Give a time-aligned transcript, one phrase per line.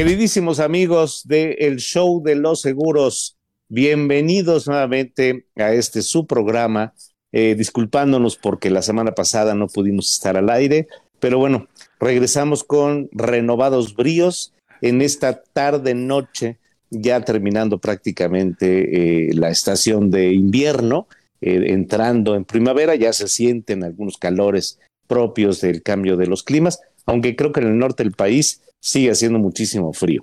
[0.00, 3.36] Queridísimos amigos de El Show de los Seguros,
[3.68, 6.94] bienvenidos nuevamente a este su programa,
[7.32, 11.68] eh, disculpándonos porque la semana pasada no pudimos estar al aire, pero bueno,
[12.00, 16.56] regresamos con renovados bríos en esta tarde noche,
[16.88, 21.08] ya terminando prácticamente eh, la estación de invierno,
[21.42, 26.80] eh, entrando en primavera, ya se sienten algunos calores propios del cambio de los climas,
[27.04, 30.22] aunque creo que en el norte del país sigue haciendo muchísimo frío.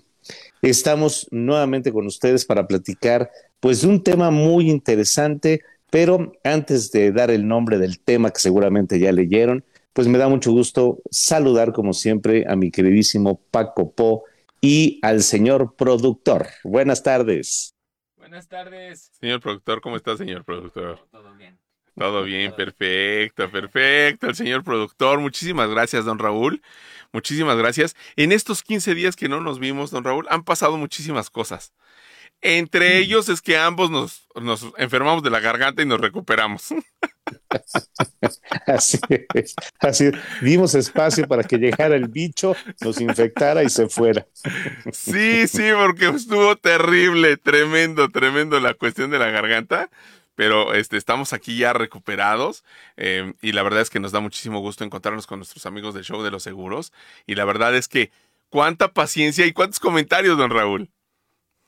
[0.62, 3.30] Estamos nuevamente con ustedes para platicar
[3.60, 8.40] pues de un tema muy interesante, pero antes de dar el nombre del tema que
[8.40, 13.92] seguramente ya leyeron, pues me da mucho gusto saludar como siempre a mi queridísimo Paco
[13.94, 14.26] Po
[14.62, 16.48] y al señor productor.
[16.64, 17.74] Buenas tardes.
[18.18, 19.10] Buenas tardes.
[19.20, 21.00] Señor productor, ¿cómo está, señor productor?
[21.12, 21.58] Todo bien.
[21.96, 24.28] Todo bien, perfecto, perfecto.
[24.28, 26.62] El señor productor, muchísimas gracias, don Raúl.
[27.14, 27.96] Muchísimas gracias.
[28.16, 31.74] En estos 15 días que no nos vimos, don Raúl, han pasado muchísimas cosas.
[32.42, 36.70] Entre ellos es que ambos nos, nos enfermamos de la garganta y nos recuperamos.
[38.68, 39.00] Así
[39.34, 40.14] es, así es.
[40.42, 44.28] Dimos espacio para que llegara el bicho, nos infectara y se fuera.
[44.92, 49.90] Sí, sí, porque estuvo terrible, tremendo, tremendo la cuestión de la garganta
[50.38, 52.64] pero este, estamos aquí ya recuperados
[52.96, 56.04] eh, y la verdad es que nos da muchísimo gusto encontrarnos con nuestros amigos del
[56.04, 56.94] show de los seguros
[57.26, 58.12] y la verdad es que
[58.50, 60.92] cuánta paciencia y cuántos comentarios, don Raúl.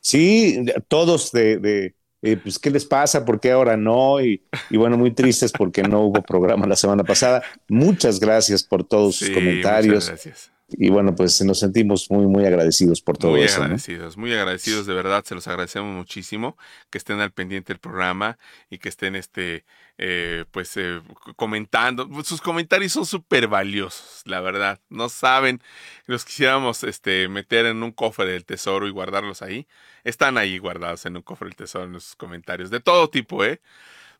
[0.02, 3.26] Sí, todos de, eh, pues, ¿qué les pasa?
[3.26, 4.22] ¿Por qué ahora no?
[4.22, 7.42] Y, bueno, muy tristes porque no hubo programa la semana pasada.
[7.68, 10.08] Muchas gracias por todos sus comentarios.
[10.08, 10.52] gracias.
[10.72, 13.58] Y bueno, pues nos sentimos muy, muy agradecidos por todo eso.
[13.58, 16.58] Muy agradecidos, muy agradecidos, de verdad, se los agradecemos muchísimo
[16.90, 18.38] que estén al pendiente del programa
[18.70, 19.66] y que estén, este,
[19.98, 21.02] eh, pues, eh,
[21.36, 22.08] comentando.
[22.24, 24.80] Sus comentarios son súper valiosos, la verdad.
[24.90, 25.62] No saben,
[26.06, 29.68] los quisiéramos este, meter en un cofre del tesoro y guardarlos ahí.
[30.04, 33.60] Están ahí guardados en un cofre del tesoro en sus comentarios, de todo tipo, ¿eh?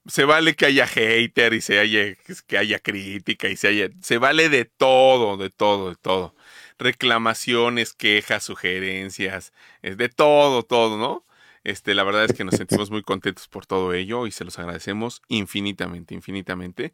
[0.08, 2.16] se vale que haya hater y se haya,
[2.48, 6.36] que haya crítica y se haya, se vale de todo, de todo, de todo.
[6.80, 11.26] Reclamaciones, quejas, sugerencias, de todo, todo, ¿no?
[11.64, 14.58] Este, la verdad es que nos sentimos muy contentos por todo ello y se los
[14.58, 16.94] agradecemos infinitamente, infinitamente.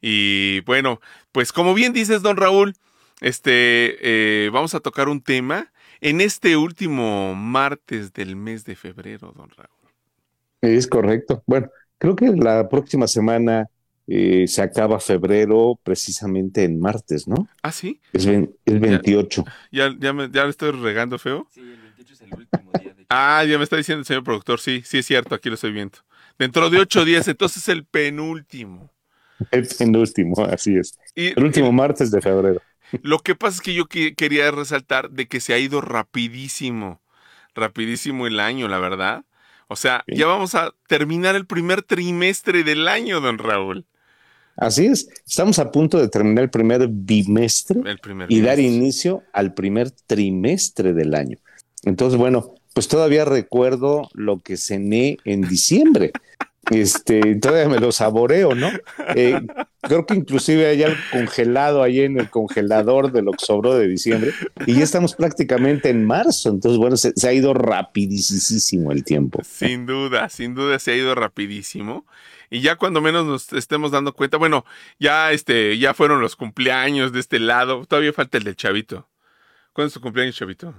[0.00, 1.00] Y bueno,
[1.32, 2.74] pues como bien dices, don Raúl,
[3.20, 5.70] este, eh, vamos a tocar un tema
[6.00, 9.70] en este último martes del mes de febrero, don Raúl.
[10.62, 11.42] Es correcto.
[11.46, 11.68] Bueno,
[11.98, 13.68] Creo que la próxima semana
[14.08, 17.48] eh, se acaba febrero precisamente en martes, ¿no?
[17.62, 18.00] Ah, sí.
[18.12, 19.44] Es, el 28.
[19.72, 21.48] ¿Ya, ya, me, ¿Ya le estoy regando feo?
[21.52, 22.94] Sí, el 28 es el último día.
[22.94, 24.60] De ah, ya me está diciendo el señor productor.
[24.60, 25.98] Sí, sí es cierto, aquí lo estoy viendo.
[26.38, 28.92] Dentro de ocho días, entonces el penúltimo.
[29.50, 30.98] El penúltimo, así es.
[31.14, 32.62] el último martes de febrero.
[33.02, 37.02] Lo que pasa es que yo quería resaltar de que se ha ido rapidísimo,
[37.54, 39.24] rapidísimo el año, la verdad.
[39.68, 43.84] O sea, ya vamos a terminar el primer trimestre del año, don Raúl.
[44.56, 47.80] Así es, estamos a punto de terminar el primer bimestre
[48.28, 51.36] y dar inicio al primer trimestre del año.
[51.84, 56.12] Entonces, bueno, pues todavía recuerdo lo que cené en diciembre
[56.70, 58.70] este, todavía me lo saboreo, ¿no?
[59.14, 59.40] Eh,
[59.80, 63.86] creo que inclusive hay algo congelado ahí en el congelador de lo que sobró de
[63.86, 64.32] diciembre
[64.66, 69.40] y ya estamos prácticamente en marzo, entonces bueno, se, ha ido rapidísimo el tiempo.
[69.44, 72.04] Sin duda, sin duda se ha ido rapidísimo
[72.50, 74.64] y ya cuando menos nos estemos dando cuenta, bueno,
[74.98, 79.08] ya este, ya fueron los cumpleaños de este lado, todavía falta el del chavito.
[79.72, 80.74] ¿Cuándo es tu cumpleaños, chavito?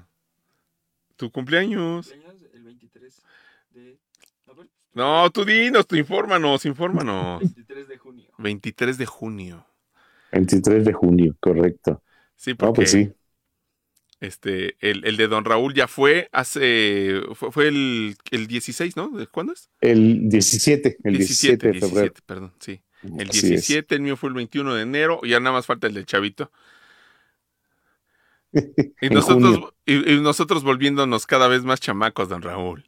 [1.17, 2.13] ¿Tu cumpleaños?
[4.97, 7.39] El 23 de no, tú dinos, tú infórmanos, infórmanos.
[7.39, 8.25] 23 de junio.
[8.39, 9.67] 23 de junio.
[10.31, 12.01] 23 de junio, correcto.
[12.35, 13.11] Sí, porque pues sí.
[14.19, 19.11] Este, el, el, de Don Raúl ya fue hace, fue, el, el, 16, ¿no?
[19.31, 19.69] ¿Cuándo es?
[19.81, 21.91] El 17, el 17, de febrero.
[21.91, 22.81] 17, perdón, sí.
[23.03, 25.93] El 17, el mío fue el 21 de enero, y ya nada más falta el
[25.93, 26.51] del chavito.
[29.01, 32.83] Y nosotros, y, y nosotros volviéndonos cada vez más chamacos, Don Raúl.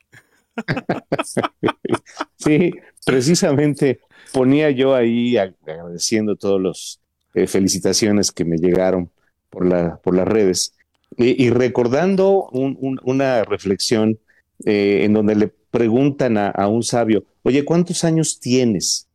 [2.38, 2.74] Sí,
[3.06, 4.00] precisamente
[4.34, 7.00] ponía yo ahí agradeciendo todas las
[7.34, 9.10] eh, felicitaciones que me llegaron
[9.50, 10.74] por, la, por las redes
[11.18, 14.20] y, recordando una reflexión
[14.66, 19.08] eh, en donde le preguntan a, un sabio, oye, ¿cuántos años tienes?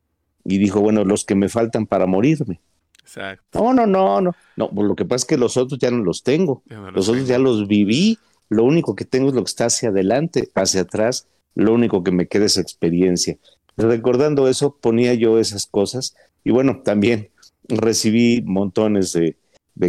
[0.44, 2.60] Y dijo, bueno, los que me faltan para morirme.
[3.00, 3.58] Exacto.
[3.58, 4.36] No, no, no, no.
[4.56, 6.62] No, pues lo que pasa es que los otros ya no los tengo.
[6.66, 8.18] los, otros ya los viví.
[8.48, 12.10] Lo único que tengo es lo que está hacia adelante, hacia atrás lo único que
[12.10, 13.36] me queda es experiencia.
[13.76, 16.14] Recordando eso, ponía yo esas cosas
[16.44, 17.30] y bueno, también
[17.68, 19.36] recibí montones de,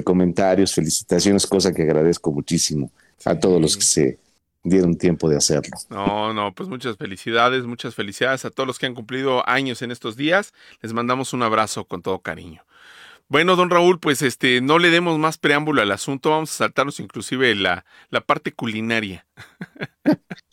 [0.03, 2.91] comentarios, felicitaciones, cosa que agradezco muchísimo
[3.23, 4.19] a todos los que se
[4.63, 5.77] dieron tiempo de hacerlo.
[5.89, 9.91] No, no, pues muchas felicidades, muchas felicidades a todos los que han cumplido años en
[9.91, 10.53] estos días.
[10.81, 12.63] Les mandamos un abrazo con todo cariño.
[13.27, 16.99] Bueno, don Raúl, pues este, no le demos más preámbulo al asunto, vamos a saltarnos
[16.99, 19.25] inclusive la, la parte culinaria.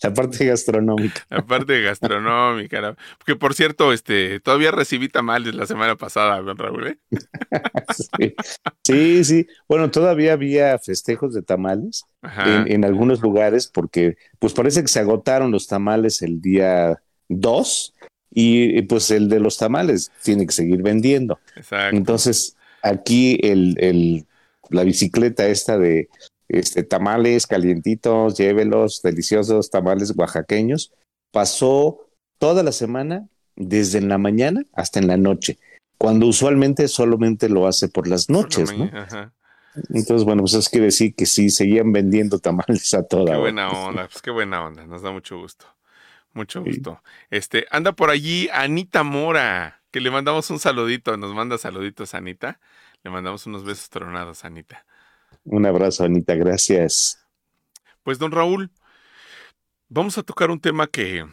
[0.03, 1.27] La parte gastronómica.
[1.31, 2.97] La parte gastronómica.
[3.19, 6.89] Porque por cierto, este, todavía recibí tamales la semana pasada, don Raúl.
[6.89, 6.99] ¿eh?
[8.19, 8.35] Sí.
[8.85, 9.47] sí, sí.
[9.69, 12.05] Bueno, todavía había festejos de tamales
[12.67, 17.95] en algunos lugares porque pues parece que se agotaron los tamales el día 2
[18.31, 21.39] y pues el de los tamales tiene que seguir vendiendo.
[21.55, 21.97] Exacto.
[21.97, 24.26] Entonces, aquí el, el-
[24.70, 26.08] la bicicleta esta de
[26.49, 30.93] este, tamales calientitos, llévelos, deliciosos tamales oaxaqueños,
[31.31, 32.06] pasó
[32.38, 35.58] toda la semana, desde en la mañana hasta en la noche,
[35.99, 38.90] cuando usualmente solamente lo hace por las noches, ¿no?
[38.94, 39.32] Ajá.
[39.90, 43.40] Entonces, bueno, pues eso quiere decir que sí, seguían vendiendo tamales a toda Qué hora.
[43.40, 45.67] buena onda, pues qué buena onda, nos da mucho gusto.
[46.34, 46.70] Mucho Sí.
[46.70, 47.02] gusto.
[47.31, 52.59] Este, anda por allí Anita Mora, que le mandamos un saludito, nos manda saluditos Anita.
[53.05, 54.85] Le mandamos unos besos tronados, Anita.
[55.44, 57.25] Un abrazo, Anita, gracias.
[58.03, 58.71] Pues don Raúl,
[59.89, 61.27] vamos a tocar un tema que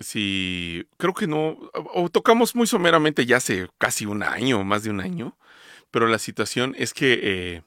[0.00, 4.90] si creo que no, o, tocamos muy someramente ya hace casi un año, más de
[4.90, 5.38] un año,
[5.90, 7.62] pero la situación es que eh,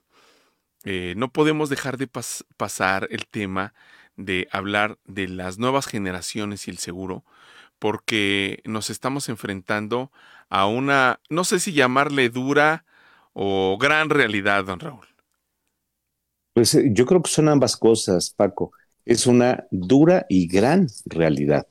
[0.83, 3.73] eh, no podemos dejar de pas- pasar el tema
[4.17, 7.23] de hablar de las nuevas generaciones y el seguro,
[7.85, 10.11] porque nos estamos enfrentando
[10.49, 12.83] a una, no sé si llamarle dura
[13.33, 15.05] o gran realidad, don Raúl.
[16.55, 18.71] Pues eh, yo creo que son ambas cosas, Paco.
[19.05, 21.67] Es una dura y gran realidad.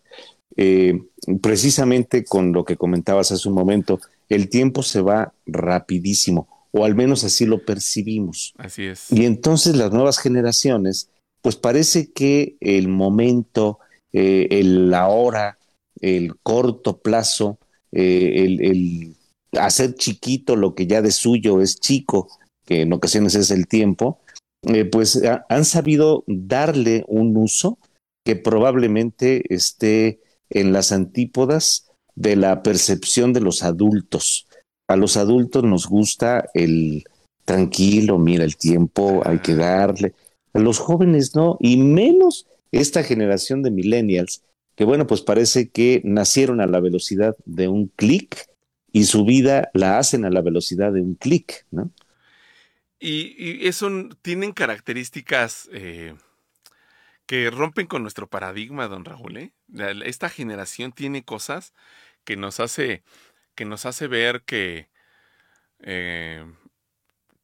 [0.56, 1.02] Eh,
[1.42, 6.94] precisamente con lo que comentabas hace un momento, el tiempo se va rapidísimo, o al
[6.94, 8.54] menos así lo percibimos.
[8.56, 9.10] Así es.
[9.10, 11.10] Y entonces las nuevas generaciones,
[11.42, 13.80] pues parece que el momento,
[14.12, 15.58] eh, el la hora,
[16.04, 17.58] el corto plazo,
[17.92, 19.16] eh, el, el
[19.58, 22.28] hacer chiquito lo que ya de suyo es chico,
[22.66, 24.18] que en ocasiones es el tiempo,
[24.62, 27.78] eh, pues ha- han sabido darle un uso
[28.24, 30.20] que probablemente esté
[30.50, 31.86] en las antípodas
[32.16, 34.46] de la percepción de los adultos.
[34.88, 37.04] A los adultos nos gusta el
[37.44, 40.14] tranquilo, mira el tiempo, hay que darle.
[40.52, 44.42] A los jóvenes no, y menos esta generación de millennials,
[44.76, 48.48] que bueno, pues parece que nacieron a la velocidad de un clic
[48.92, 51.90] y su vida la hacen a la velocidad de un clic, ¿no?
[53.00, 53.90] Y, eso
[54.22, 56.14] tienen características eh,
[57.26, 59.36] que rompen con nuestro paradigma, don Raúl.
[59.36, 59.52] ¿eh?
[60.04, 61.74] Esta generación tiene cosas
[62.24, 63.02] que nos hace,
[63.54, 64.88] que nos hace ver que,
[65.80, 66.46] eh,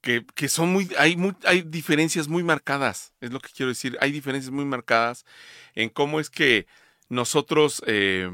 [0.01, 3.99] que, que son muy, hay muy, hay diferencias muy marcadas, es lo que quiero decir.
[4.01, 5.27] Hay diferencias muy marcadas
[5.75, 6.67] en cómo es que
[7.11, 8.31] nosotros eh,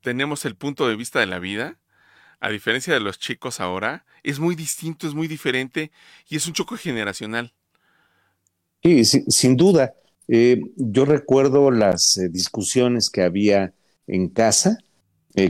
[0.00, 1.78] tenemos el punto de vista de la vida
[2.40, 5.90] a diferencia de los chicos ahora, es muy distinto, es muy diferente
[6.28, 7.52] y es un choque generacional.
[8.80, 9.92] Sí, sí, sin duda.
[10.28, 13.74] Eh, yo recuerdo las eh, discusiones que había
[14.06, 14.78] en casa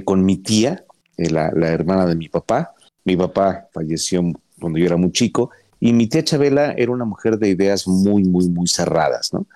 [0.05, 0.85] con mi tía,
[1.17, 2.75] la, la hermana de mi papá.
[3.05, 4.23] Mi papá falleció
[4.61, 5.51] cuando yo era muy chico
[5.81, 9.47] y mi tía Chabela era una mujer de ideas muy, muy, muy cerradas, ¿no?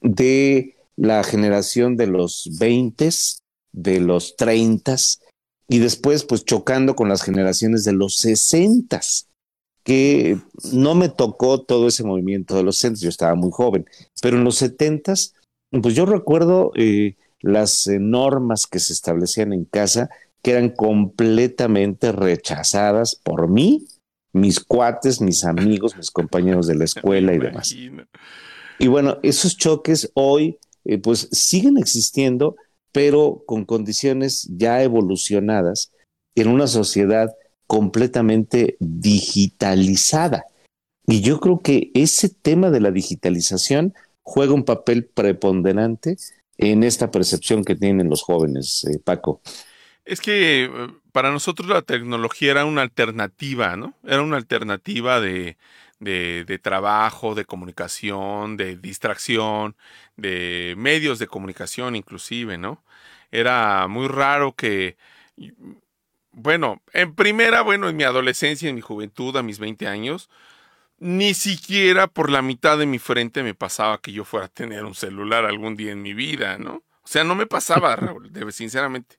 [0.00, 3.08] De la generación de los 20,
[3.72, 4.96] de los 30
[5.66, 9.00] y después pues chocando con las generaciones de los 60
[9.82, 10.36] que
[10.72, 13.86] no me tocó todo ese movimiento de los centros, yo estaba muy joven,
[14.20, 15.34] pero en los setentas,
[15.70, 20.10] pues yo recuerdo eh, las eh, normas que se establecían en casa
[20.42, 23.86] que eran completamente rechazadas por mí,
[24.34, 27.74] mis cuates, mis amigos, mis compañeros de la escuela y demás.
[28.78, 32.56] Y bueno, esos choques hoy eh, pues siguen existiendo,
[32.92, 35.92] pero con condiciones ya evolucionadas
[36.34, 37.34] en una sociedad
[37.66, 40.44] completamente digitalizada.
[41.06, 46.16] Y yo creo que ese tema de la digitalización juega un papel preponderante
[46.58, 49.40] en esta percepción que tienen los jóvenes, eh, Paco.
[50.04, 50.70] Es que eh,
[51.12, 53.94] para nosotros la tecnología era una alternativa, ¿no?
[54.04, 55.56] Era una alternativa de,
[56.00, 59.76] de, de trabajo, de comunicación, de distracción,
[60.16, 62.82] de medios de comunicación inclusive, ¿no?
[63.30, 64.96] Era muy raro que,
[66.32, 70.28] bueno, en primera, bueno, en mi adolescencia, en mi juventud, a mis 20 años,
[70.98, 74.84] ni siquiera por la mitad de mi frente me pasaba que yo fuera a tener
[74.84, 76.82] un celular algún día en mi vida, ¿no?
[77.02, 79.18] O sea, no me pasaba, Raúl, sinceramente.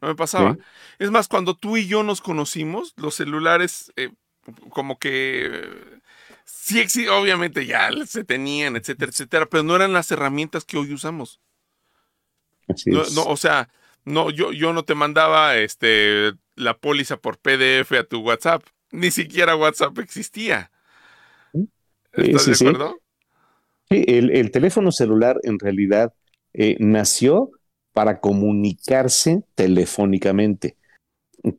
[0.00, 0.54] No me pasaba.
[0.54, 0.60] Sí.
[1.00, 4.10] Es más, cuando tú y yo nos conocimos, los celulares eh,
[4.70, 5.97] como que
[6.48, 10.92] Sí, exi- obviamente ya se tenían, etcétera, etcétera, pero no eran las herramientas que hoy
[10.92, 11.40] usamos.
[12.68, 13.10] Así No, es.
[13.10, 13.68] no, o sea,
[14.04, 18.62] no, yo, yo no te mandaba este la póliza por PDF a tu WhatsApp.
[18.90, 20.70] Ni siquiera WhatsApp existía.
[22.12, 22.66] ¿Estás sí, de sí.
[22.68, 23.00] acuerdo?
[23.90, 26.12] Sí, el, el teléfono celular en realidad
[26.52, 27.50] eh, nació
[27.92, 30.76] para comunicarse telefónicamente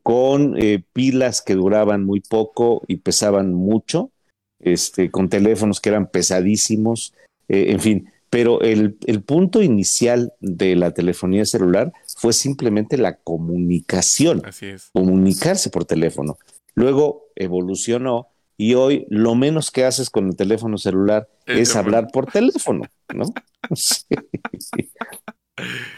[0.02, 4.12] con eh, pilas que duraban muy poco y pesaban mucho,
[4.60, 7.14] este, con teléfonos que eran pesadísimos,
[7.48, 8.10] eh, en fin.
[8.30, 14.90] Pero el, el punto inicial de la telefonía celular fue simplemente la comunicación Así es.
[14.92, 16.38] comunicarse por teléfono.
[16.74, 22.30] Luego evolucionó y hoy lo menos que haces con el teléfono celular Es hablar por
[22.30, 23.24] teléfono, ¿no?
[23.74, 24.06] Sí.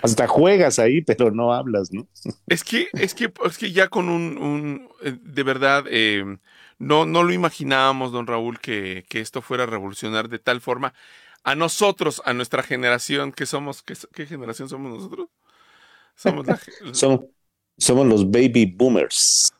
[0.02, 2.09] Hasta juegas ahí, pero no hablas, ¿no?
[2.49, 6.38] Es que, es que, es que ya con un, un eh, de verdad, eh,
[6.78, 10.92] no, no lo imaginábamos, don Raúl, que, que esto fuera a revolucionar de tal forma
[11.45, 15.28] a nosotros, a nuestra generación, que somos, ¿qué, qué generación somos nosotros?
[16.16, 16.59] Somos la,
[16.92, 17.26] Somos,
[17.78, 19.52] somos los baby boomers.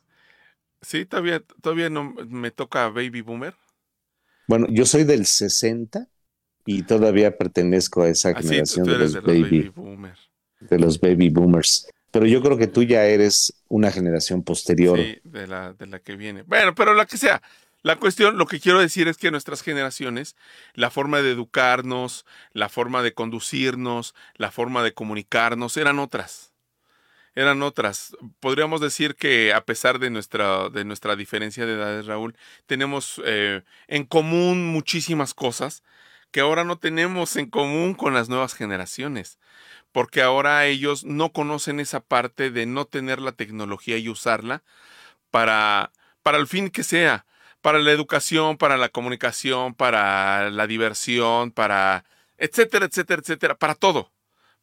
[0.81, 3.55] sí, todavía, todavía no me toca baby boomer.
[4.47, 6.09] Bueno, yo soy del 60
[6.65, 10.17] y todavía pertenezco a esa Así, generación de los, de los baby, baby boomer.
[10.59, 11.87] de los baby boomers.
[12.11, 14.99] Pero yo creo que tú ya eres una generación posterior.
[14.99, 16.43] Sí, de la, de la que viene.
[16.43, 17.41] Bueno, pero la que sea.
[17.81, 20.37] La cuestión, lo que quiero decir es que nuestras generaciones,
[20.73, 26.53] la forma de educarnos, la forma de conducirnos, la forma de comunicarnos, eran otras.
[27.35, 28.15] Eran otras.
[28.39, 33.63] Podríamos decir que a pesar de nuestra, de nuestra diferencia de edades, Raúl, tenemos eh,
[33.87, 35.83] en común muchísimas cosas
[36.33, 39.39] que ahora no tenemos en común con las nuevas generaciones
[39.93, 44.63] porque ahora ellos no conocen esa parte de no tener la tecnología y usarla
[45.31, 45.91] para,
[46.23, 47.25] para el fin que sea,
[47.61, 52.05] para la educación, para la comunicación, para la diversión, para
[52.37, 54.11] etcétera, etcétera, etcétera, para todo,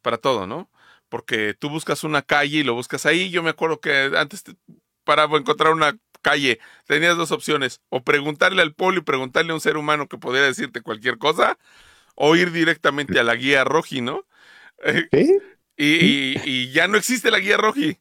[0.01, 0.69] para todo, ¿no?
[1.09, 3.29] Porque tú buscas una calle y lo buscas ahí.
[3.31, 4.55] Yo me acuerdo que antes te-
[5.03, 9.77] para encontrar una calle tenías dos opciones, o preguntarle al poli, preguntarle a un ser
[9.77, 11.57] humano que pudiera decirte cualquier cosa,
[12.15, 14.25] o ir directamente a la guía roji, ¿no?
[14.85, 15.39] Eh, ¿Sí?
[15.77, 17.99] y, y- y ya no existe la guía Roji.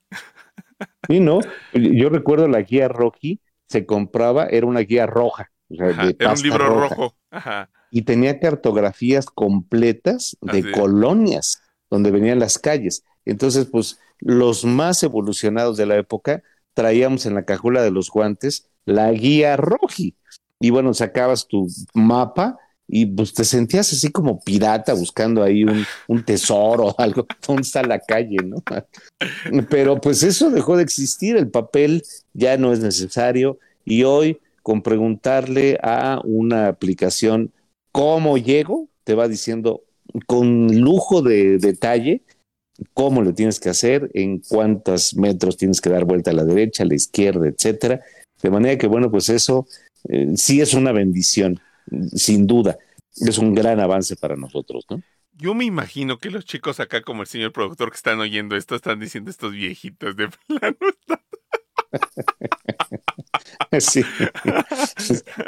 [1.08, 1.40] Sí, ¿no?
[1.72, 5.50] Yo recuerdo la guía Rocky, se compraba, era una guía roja.
[5.68, 7.16] o sea, Ajá, de Era un libro roja, rojo.
[7.30, 7.70] Ajá.
[7.90, 13.04] Y tenía cartografías completas de Así colonias donde venían las calles.
[13.24, 16.42] Entonces, pues los más evolucionados de la época
[16.74, 20.14] traíamos en la cajuela de los guantes la guía Roji.
[20.60, 26.24] Y bueno, sacabas tu mapa y pues te sentías así como pirata buscando ahí un,
[26.24, 27.26] tesoro o algo.
[27.46, 28.62] ¿Dónde la calle, no?
[29.70, 32.02] Pero pues eso dejó de existir, el papel
[32.34, 37.52] ya no es necesario y hoy con preguntarle a una aplicación
[37.92, 39.82] cómo llego, te va diciendo
[40.26, 42.22] con lujo de detalle
[42.94, 46.82] cómo lo tienes que hacer, en cuántos metros tienes que dar vuelta a la derecha,
[46.82, 48.00] a la izquierda, etcétera.
[48.42, 49.66] De manera que, bueno, pues eso
[50.08, 51.60] eh, sí es una bendición,
[52.14, 52.78] sin duda.
[53.16, 55.02] Es un gran avance para nosotros, ¿no?
[55.32, 58.74] Yo me imagino que los chicos acá, como el señor productor que están oyendo esto,
[58.74, 60.76] están diciendo estos viejitos de plano.
[63.78, 64.02] Sí.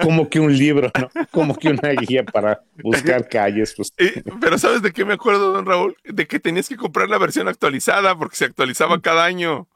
[0.02, 1.10] Como que un libro, ¿no?
[1.30, 3.92] Como que una guía para buscar calles, pues.
[4.40, 5.96] Pero ¿sabes de qué me acuerdo, don Raúl?
[6.04, 9.68] De que tenías que comprar la versión actualizada porque se actualizaba cada año.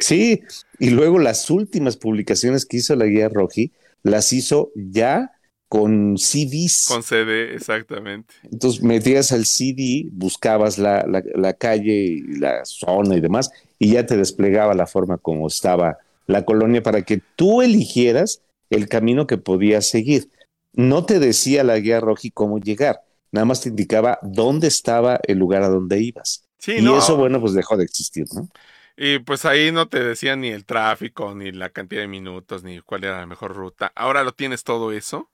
[0.00, 0.42] Sí,
[0.80, 5.30] y luego las últimas publicaciones que hizo la guía Roji las hizo ya
[5.68, 6.86] con CDs.
[6.88, 8.34] Con CD, exactamente.
[8.50, 13.50] Entonces metías al CD, buscabas la, la, la calle y la zona y demás,
[13.82, 15.98] y ya te desplegaba la forma como estaba
[16.28, 20.30] la colonia para que tú eligieras el camino que podías seguir.
[20.72, 23.00] No te decía la guía Roji cómo llegar,
[23.32, 26.44] nada más te indicaba dónde estaba el lugar a donde ibas.
[26.58, 26.96] Sí, y no.
[26.96, 28.48] eso, bueno, pues dejó de existir, ¿no?
[28.96, 32.78] Y pues ahí no te decían ni el tráfico, ni la cantidad de minutos, ni
[32.82, 33.90] cuál era la mejor ruta.
[33.96, 35.32] Ahora lo tienes todo eso.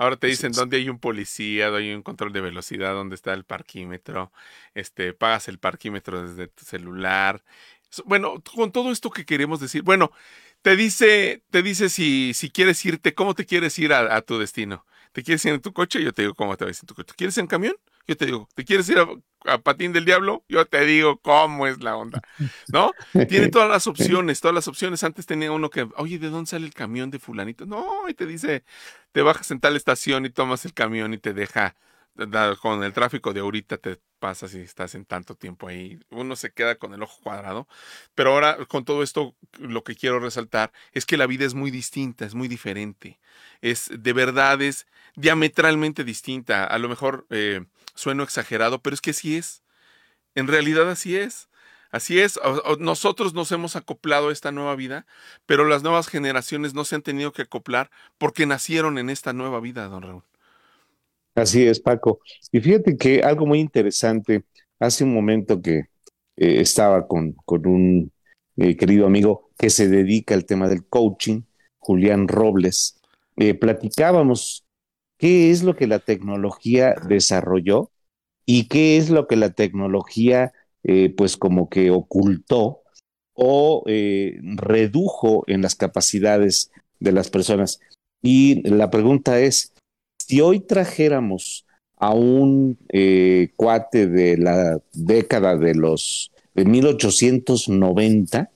[0.00, 3.34] Ahora te dicen dónde hay un policía, dónde hay un control de velocidad, dónde está
[3.34, 4.32] el parquímetro,
[4.72, 7.44] este, pagas el parquímetro desde tu celular.
[8.04, 10.12] Bueno, con todo esto que queremos decir, bueno,
[10.62, 14.38] te dice, te dice si, si quieres irte, cómo te quieres ir a, a tu
[14.38, 14.84] destino.
[15.12, 16.02] ¿Te quieres ir en tu coche?
[16.02, 17.08] Yo te digo cómo te vas en tu coche.
[17.08, 17.74] ¿Te quieres ir en camión?
[18.06, 19.08] Yo te digo, ¿te quieres ir a,
[19.52, 20.44] a Patín del Diablo?
[20.48, 22.20] Yo te digo cómo es la onda.
[22.72, 22.92] ¿No?
[23.28, 25.02] Tiene todas las opciones, todas las opciones.
[25.02, 27.66] Antes tenía uno que, oye, ¿de dónde sale el camión de fulanito?
[27.66, 28.64] No, y te dice,
[29.12, 31.76] te bajas en tal estación y tomas el camión y te deja
[32.60, 36.52] con el tráfico de ahorita te pasas y estás en tanto tiempo ahí, uno se
[36.52, 37.66] queda con el ojo cuadrado,
[38.14, 41.70] pero ahora con todo esto lo que quiero resaltar es que la vida es muy
[41.70, 43.18] distinta, es muy diferente,
[43.62, 44.86] es de verdad es
[45.16, 47.64] diametralmente distinta, a lo mejor eh,
[47.94, 49.62] sueno exagerado, pero es que así es,
[50.34, 51.48] en realidad así es.
[51.92, 52.38] Así es,
[52.78, 55.06] nosotros nos hemos acoplado a esta nueva vida,
[55.44, 59.58] pero las nuevas generaciones no se han tenido que acoplar porque nacieron en esta nueva
[59.58, 60.29] vida, don Raúl.
[61.34, 62.20] Así es, Paco.
[62.52, 64.44] Y fíjate que algo muy interesante,
[64.78, 65.78] hace un momento que
[66.36, 68.12] eh, estaba con, con un
[68.56, 71.42] eh, querido amigo que se dedica al tema del coaching,
[71.78, 73.00] Julián Robles,
[73.36, 74.64] eh, platicábamos
[75.18, 77.90] qué es lo que la tecnología desarrolló
[78.44, 80.52] y qué es lo que la tecnología
[81.14, 82.80] pues como que ocultó
[83.34, 86.70] o redujo en las capacidades
[87.00, 87.80] de las personas.
[88.22, 89.74] Y la pregunta es,
[90.30, 98.48] si hoy trajéramos a un eh, cuate de la década de los de 1890,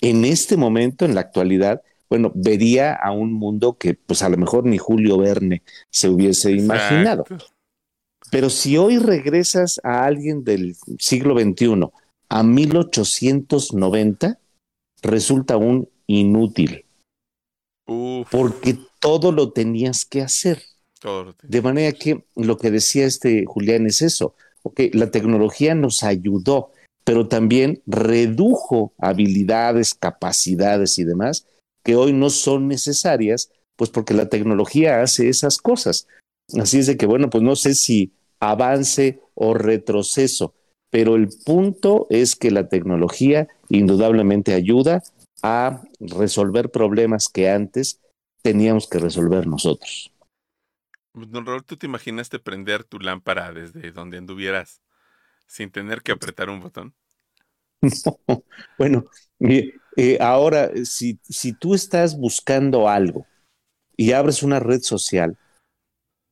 [0.00, 4.38] en este momento, en la actualidad, bueno, vería a un mundo que pues a lo
[4.38, 7.24] mejor ni Julio Verne se hubiese imaginado.
[7.28, 7.52] Exacto.
[8.30, 11.90] Pero si hoy regresas a alguien del siglo XXI
[12.30, 14.38] a 1890,
[15.02, 16.86] resulta un inútil,
[17.86, 20.62] Uf, porque todo lo tenías que hacer.
[21.00, 21.50] todo lo tenía.
[21.50, 26.70] De manera que lo que decía este Julián es eso, ok, la tecnología nos ayudó,
[27.04, 31.46] pero también redujo habilidades, capacidades y demás
[31.84, 36.06] que hoy no son necesarias, pues porque la tecnología hace esas cosas.
[36.56, 40.54] Así es de que, bueno, pues no sé si avance o retroceso,
[40.90, 45.02] pero el punto es que la tecnología indudablemente ayuda
[45.42, 47.98] a resolver problemas que antes
[48.42, 50.12] teníamos que resolver nosotros.
[51.14, 54.80] Don Raúl, ¿tú te imaginaste prender tu lámpara desde donde anduvieras
[55.46, 56.94] sin tener que apretar un botón?
[58.28, 58.44] No.
[58.78, 59.06] Bueno,
[59.40, 63.26] eh, eh, ahora, si, si tú estás buscando algo
[63.96, 65.36] y abres una red social,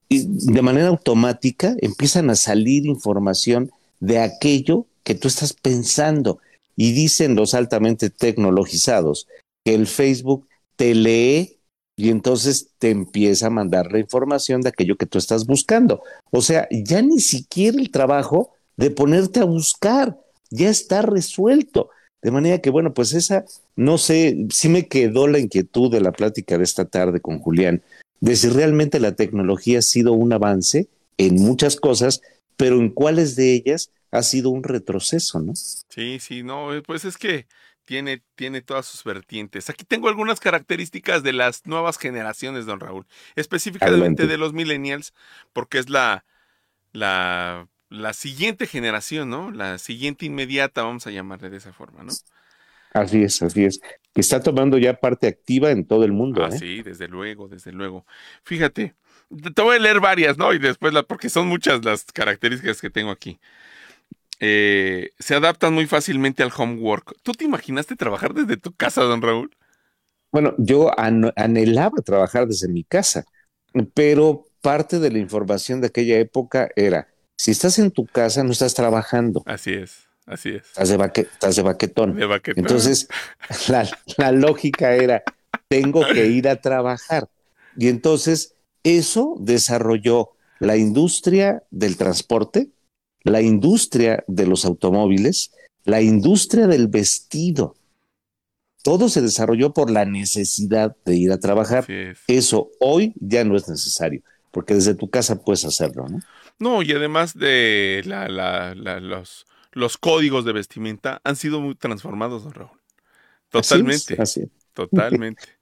[0.09, 6.41] y de manera automática empiezan a salir información de aquello que tú estás pensando.
[6.77, 9.29] Y dicen los altamente tecnologizados
[9.65, 11.60] que el Facebook te lee
[12.01, 16.03] y entonces te empieza a mandar la información de aquello que tú estás buscando.
[16.31, 21.91] O sea, ya ni siquiera el trabajo de ponerte a buscar, ya está resuelto.
[22.23, 23.45] De manera que, bueno, pues esa,
[23.77, 27.83] no sé, sí me quedó la inquietud de la plática de esta tarde con Julián,
[28.21, 32.23] de si realmente la tecnología ha sido un avance en muchas cosas,
[32.57, 35.55] pero en cuáles de ellas ha sido un retroceso, ¿no?
[35.55, 37.47] Sí, sí, no, eh, pues es que
[37.91, 39.69] tiene, tiene todas sus vertientes.
[39.69, 44.27] Aquí tengo algunas características de las nuevas generaciones, don Raúl, específicamente Adelante.
[44.29, 45.13] de los millennials,
[45.53, 46.25] porque es la,
[46.93, 49.51] la, la siguiente generación, ¿no?
[49.51, 52.13] La siguiente inmediata, vamos a llamarle de esa forma, ¿no?
[52.93, 53.81] Así es, así es.
[54.15, 56.45] Que está tomando ya parte activa en todo el mundo.
[56.45, 56.59] Ah, ¿eh?
[56.61, 58.07] sí, desde luego, desde luego.
[58.45, 58.95] Fíjate,
[59.43, 60.53] te te voy a leer varias, ¿no?
[60.53, 63.41] Y después, la, porque son muchas las características que tengo aquí.
[64.41, 67.15] Eh, se adaptan muy fácilmente al homework.
[67.23, 69.51] ¿Tú te imaginaste trabajar desde tu casa, don Raúl?
[70.33, 73.25] Bueno, yo an- anhelaba trabajar desde mi casa,
[73.95, 78.53] pero parte de la información de aquella época era, si estás en tu casa no
[78.53, 80.67] estás trabajando, Así es, así es.
[80.67, 82.17] estás de, baque- estás de baquetón.
[82.17, 82.63] De baquetón.
[82.65, 83.09] Entonces,
[83.69, 85.23] la, la lógica era,
[85.69, 87.29] tengo que ir a trabajar.
[87.77, 92.69] Y entonces, eso desarrolló la industria del transporte,
[93.25, 95.53] la industria de los automóviles,
[95.85, 97.75] la industria del vestido.
[98.83, 101.85] Todo se desarrolló por la necesidad de ir a trabajar.
[102.27, 106.21] Eso hoy ya no es necesario, porque desde tu casa puedes hacerlo, ¿no?
[106.59, 111.75] No, y además de la, la- la- los, los códigos de vestimenta han sido muy
[111.75, 112.81] transformados, don Raúl.
[113.51, 114.49] Totalmente, Así es, así es.
[114.75, 115.43] totalmente.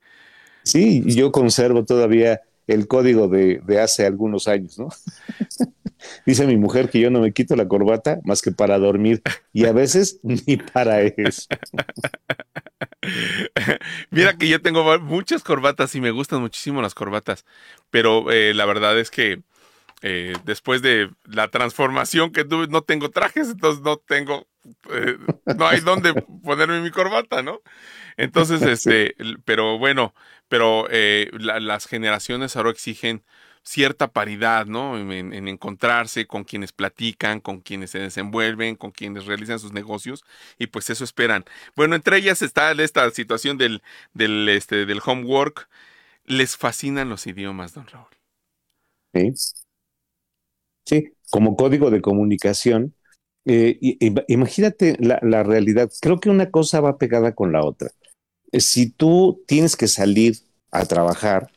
[0.61, 4.89] Sí, yo conservo todavía el código de, de hace algunos años, ¿no?
[6.25, 9.65] Dice mi mujer que yo no me quito la corbata más que para dormir y
[9.65, 11.47] a veces ni para eso.
[14.11, 17.45] Mira que yo tengo muchas corbatas y me gustan muchísimo las corbatas,
[17.89, 19.41] pero eh, la verdad es que
[20.01, 24.47] eh, después de la transformación que tuve, no tengo trajes, entonces no tengo,
[24.91, 25.17] eh,
[25.51, 27.61] no hay dónde ponerme mi corbata, ¿no?
[28.17, 30.13] Entonces, este, pero bueno,
[30.47, 33.23] pero eh, la- las generaciones ahora exigen
[33.63, 34.97] cierta paridad, ¿no?
[34.97, 39.73] En, en- en encontrarse con quienes platican, con quienes se desenvuelven, con quienes realizan sus
[39.73, 40.23] negocios,
[40.57, 41.45] y pues eso esperan.
[41.75, 43.81] Bueno, entre ellas está esta situación del,
[44.13, 45.69] del, este, del homework.
[46.25, 48.07] Les fascinan los idiomas, don Raúl.
[49.13, 49.39] ¿sí?
[50.89, 52.95] Sí, como código de comunicación.
[53.45, 53.79] Eh,
[54.27, 55.91] imagínate la, la, realidad.
[56.01, 57.91] Creo que una cosa va pegada con la otra.
[58.51, 60.37] Eh, si tú tienes que salir
[60.71, 61.51] a trabajar,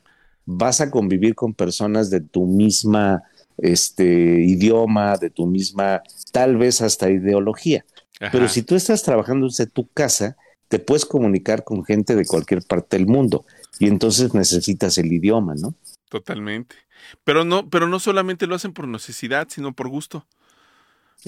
[0.44, 3.22] vas a convivir con personas de tu misma
[3.58, 7.84] este, idioma, de tu misma, tal vez hasta ideología.
[8.30, 10.36] Pero si tú estás trabajando desde tu casa,
[10.68, 13.44] te puedes comunicar con gente de cualquier parte del mundo
[13.80, 15.74] y entonces necesitas el idioma, ¿no?
[16.12, 16.76] Totalmente.
[17.24, 20.26] Pero no, pero no solamente lo hacen por necesidad, sino por gusto.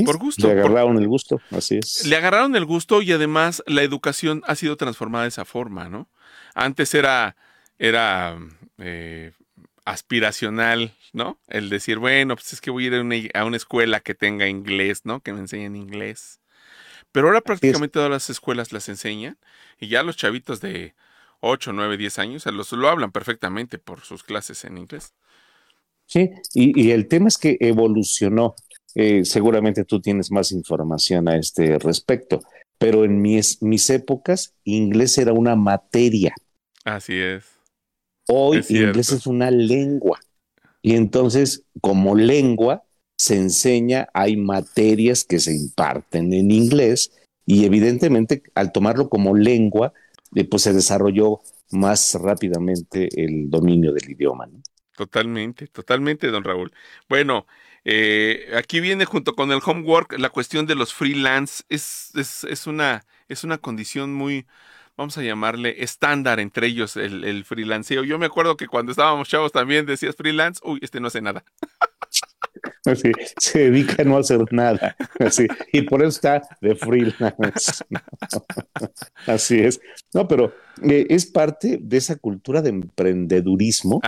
[0.04, 0.46] Por gusto.
[0.46, 2.04] Le agarraron el gusto, así es.
[2.04, 6.10] Le agarraron el gusto y además la educación ha sido transformada de esa forma, ¿no?
[6.54, 7.34] Antes era,
[7.78, 8.36] era
[8.76, 9.32] eh,
[9.86, 11.38] aspiracional, ¿no?
[11.48, 15.06] El decir, bueno, pues es que voy a ir a una, escuela que tenga inglés,
[15.06, 15.20] ¿no?
[15.20, 16.40] Que me enseñen inglés.
[17.10, 19.38] Pero ahora prácticamente todas las escuelas las enseñan
[19.80, 20.94] y ya los chavitos de
[21.44, 25.12] 8, 9, 10 años los, lo hablan perfectamente por sus clases en inglés.
[26.06, 28.54] Sí, y, el tema es que evolucionó.
[28.94, 32.42] Eh, seguramente tú tienes más información a este respecto,
[32.78, 36.34] pero en mis, mis épocas inglés era una materia.
[36.84, 37.44] Así es.
[38.28, 40.20] Hoy inglés es una lengua.
[40.82, 42.84] Y entonces, como lengua,
[43.16, 47.10] se enseña, hay materias que se imparten en inglés
[47.46, 49.92] y evidentemente al tomarlo como lengua,
[50.34, 54.48] eh, pues se desarrolló más rápidamente el dominio del idioma.
[54.96, 56.72] Totalmente, totalmente, don Raúl.
[57.08, 57.46] Bueno,
[57.84, 61.64] eh, aquí viene junto con el homework la cuestión de los freelance.
[61.68, 64.46] Es, es, es, una, es una condición muy,
[64.96, 68.04] vamos a llamarle estándar entre ellos el, el freelanceo.
[68.04, 71.44] Yo me acuerdo que cuando estábamos chavos también decías freelance, uy, este no hace nada.
[72.84, 74.96] Así, se dedica a no hacer nada.
[75.18, 77.84] Así, y por eso está de freelance.
[79.26, 79.80] Así es.
[80.12, 84.00] No, pero eh, es parte de esa cultura de emprendedurismo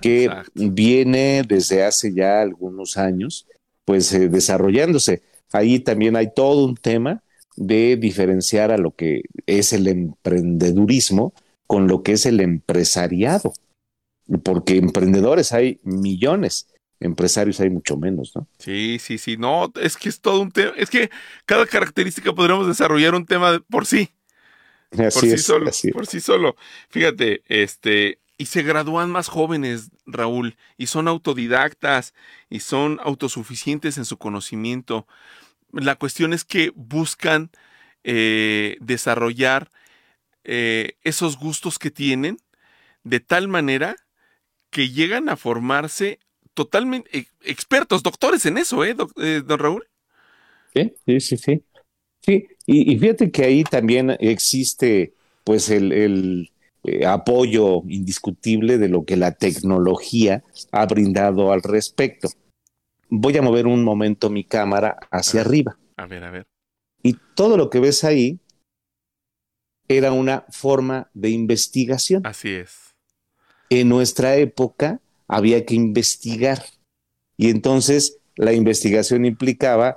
[0.00, 3.46] que viene desde hace ya algunos años,
[3.84, 5.22] pues eh, desarrollándose.
[5.52, 7.22] Ahí también hay todo un tema
[7.56, 11.34] de diferenciar a lo que es el emprendedurismo
[11.66, 13.52] con lo que es el empresariado,
[14.42, 16.68] porque emprendedores hay millones,
[17.00, 18.46] empresarios hay mucho menos, ¿no?
[18.58, 21.10] Sí, sí, sí, no, es que es todo un tema, es que
[21.46, 24.10] cada característica podríamos desarrollar un tema por sí.
[24.92, 26.56] Así por sí solo, por sí solo.
[26.88, 32.12] Fíjate, este, y se gradúan más jóvenes, Raúl, y son autodidactas
[32.48, 35.06] y son autosuficientes en su conocimiento
[35.72, 37.50] la cuestión es que buscan
[38.04, 39.70] eh, desarrollar
[40.44, 42.38] eh, esos gustos que tienen
[43.02, 43.96] de tal manera
[44.70, 46.20] que llegan a formarse
[46.54, 49.86] totalmente e, expertos, doctores en eso, ¿eh, eh don Raúl?
[50.74, 51.64] Sí, sí, sí.
[52.22, 56.50] Sí, y, fíjate que ahí también existe pues el, el
[57.06, 62.28] apoyo indiscutible de lo que la tecnología ha brindado al respecto
[63.10, 65.76] voy a mover un momento mi cámara hacia arriba.
[65.96, 66.46] A ver, a ver.
[67.02, 68.40] Y todo lo que ves ahí
[69.88, 72.24] era una forma de investigación.
[72.24, 72.94] Así es.
[73.68, 76.64] En nuestra época había que investigar.
[77.36, 79.96] Y entonces la investigación implicaba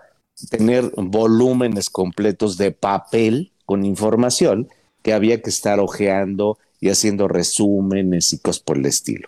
[0.49, 4.69] tener volúmenes completos de papel con información
[5.01, 9.27] que había que estar hojeando y haciendo resúmenes y cosas por el estilo.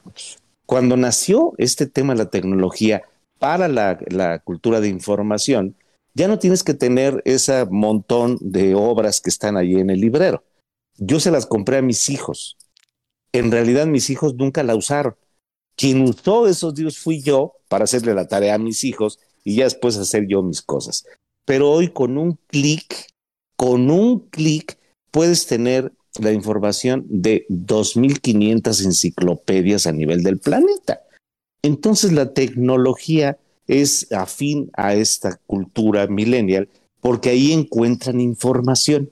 [0.66, 3.04] Cuando nació este tema de la tecnología,
[3.40, 5.76] para la, cultura de información,
[6.14, 10.44] ya no tienes que tener ese montón de obras que están ahí en el librero.
[10.98, 12.58] Yo se las compré a mis hijos.
[13.34, 15.16] En realidad mis hijos nunca la usaron.
[15.76, 19.66] Quien usó esos libros fui yo para hacerle la tarea a mis hijos y ya
[19.66, 21.06] después hacer yo mis cosas.
[21.46, 23.08] Pero hoy con un clic,
[23.56, 24.78] con un clic
[25.12, 31.02] puedes tener la información de 2.500 enciclopedias a nivel del planeta.
[31.62, 36.70] Entonces la tecnología es afín a esta cultura millennial
[37.02, 39.12] porque ahí encuentran información.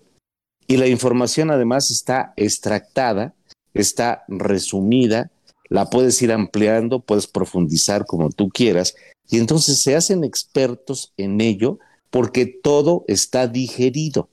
[0.68, 3.36] Y la información además está extractada,
[3.74, 5.30] está resumida,
[5.74, 8.96] la puedes ir ampliando, puedes profundizar como tú quieras,
[9.28, 14.30] y entonces se hacen expertos en ello porque todo está digerido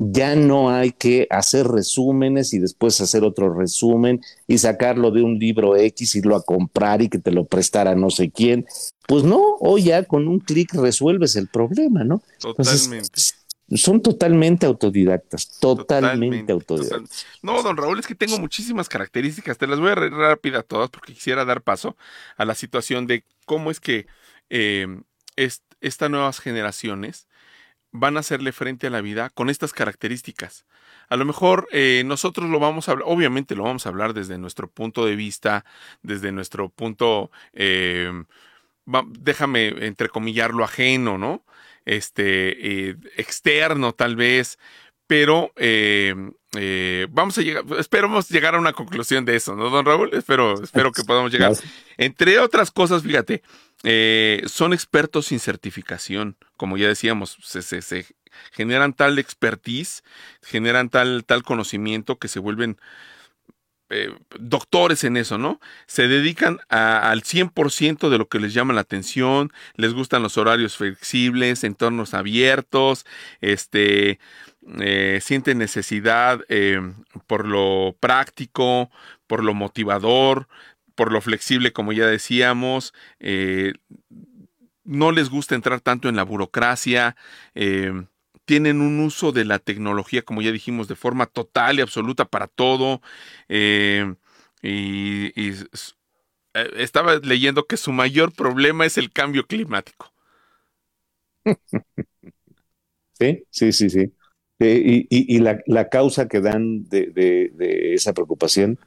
[0.00, 5.40] ya no hay que hacer resúmenes y después hacer otro resumen y sacarlo de un
[5.40, 8.64] libro X, irlo a comprar y que te lo prestara no sé quién.
[9.08, 12.22] Pues no, hoy ya con un clic resuelves el problema, ¿no?
[12.38, 13.10] Totalmente.
[13.76, 17.26] Son totalmente autodidactas, totalmente, autodidactas.
[17.42, 20.88] No, don Raúl, es que tengo muchísimas características, te las voy a reír rápida todas
[20.88, 21.96] porque quisiera dar paso
[22.36, 24.06] a la situación de cómo es que
[24.48, 24.86] eh,
[25.36, 27.28] estas nuevas generaciones
[27.90, 30.66] van a hacerle frente a la vida con estas características.
[31.08, 34.38] A lo mejor eh, nosotros lo vamos a hablar, obviamente lo vamos a hablar desde
[34.38, 35.64] nuestro punto de vista,
[36.02, 38.12] desde nuestro punto, eh,
[39.08, 41.44] déjame entrecomillarlo ajeno, ¿no?
[41.88, 44.58] Este, eh, externo tal vez,
[45.06, 46.14] pero eh,
[46.54, 50.10] eh, vamos a llegar, esperamos llegar a una conclusión de eso, ¿no, don Raúl?
[50.12, 51.54] Espero, espero que podamos llegar.
[51.96, 53.42] Entre otras cosas, fíjate,
[54.46, 58.04] son expertos sin certificación, como ya decíamos, se, se,
[58.52, 60.02] generan tal expertise,
[60.42, 62.78] generan tal, tal conocimiento que se vuelven
[63.90, 65.60] eh, doctores en eso, ¿no?
[65.86, 70.76] Se dedican al 100% de lo que les llama la atención, les gustan los horarios
[70.76, 73.06] flexibles, entornos abiertos,
[73.40, 74.18] este,
[74.80, 76.80] eh, sienten necesidad eh,
[77.26, 78.90] por lo práctico,
[79.26, 80.48] por lo motivador,
[80.94, 82.92] por lo flexible, como ya decíamos,
[84.84, 87.16] no les gusta entrar tanto en la burocracia,
[88.48, 92.46] tienen un uso de la tecnología, como ya dijimos, de forma total y absoluta para
[92.46, 93.02] todo.
[93.50, 94.14] Eh,
[94.62, 95.54] y, eh,
[96.78, 100.12] estaba leyendo que su mayor problema es el cambio climático.
[103.20, 104.12] Sí, sí, sí, sí.
[104.60, 107.50] Eh, y, la, causa que dan de,
[107.94, 108.78] esa preocupación.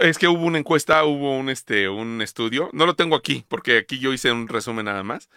[0.00, 3.78] Es que hubo una encuesta, hubo un, este, un estudio, no lo tengo aquí, porque
[3.78, 5.30] aquí yo hice un resumen nada más,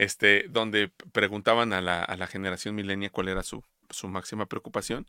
[0.00, 5.06] este, donde preguntaban a la, a la generación milenia cuál era su, su máxima preocupación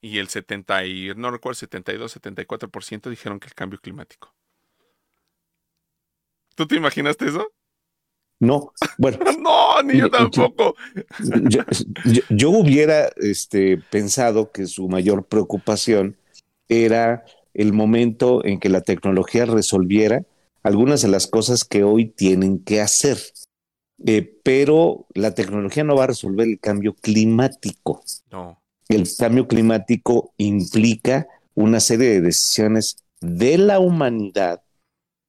[0.00, 4.34] y el 70 y no recuerdo 72, 74% dijeron que el cambio climático.
[6.56, 7.52] ¿Tú te imaginaste eso?
[8.40, 9.18] No, bueno.
[9.40, 10.74] no, ni yo tampoco.
[12.28, 16.16] Yo, hubiera este, pensado que su mayor preocupación
[16.68, 20.24] era el momento en que la tecnología resolviera
[20.64, 23.18] algunas de las cosas que hoy tienen que hacer.
[24.06, 28.02] Eh, pero la tecnología no va a resolver el cambio climático.
[28.30, 28.60] No.
[28.88, 34.62] El cambio climático implica una serie de decisiones de la humanidad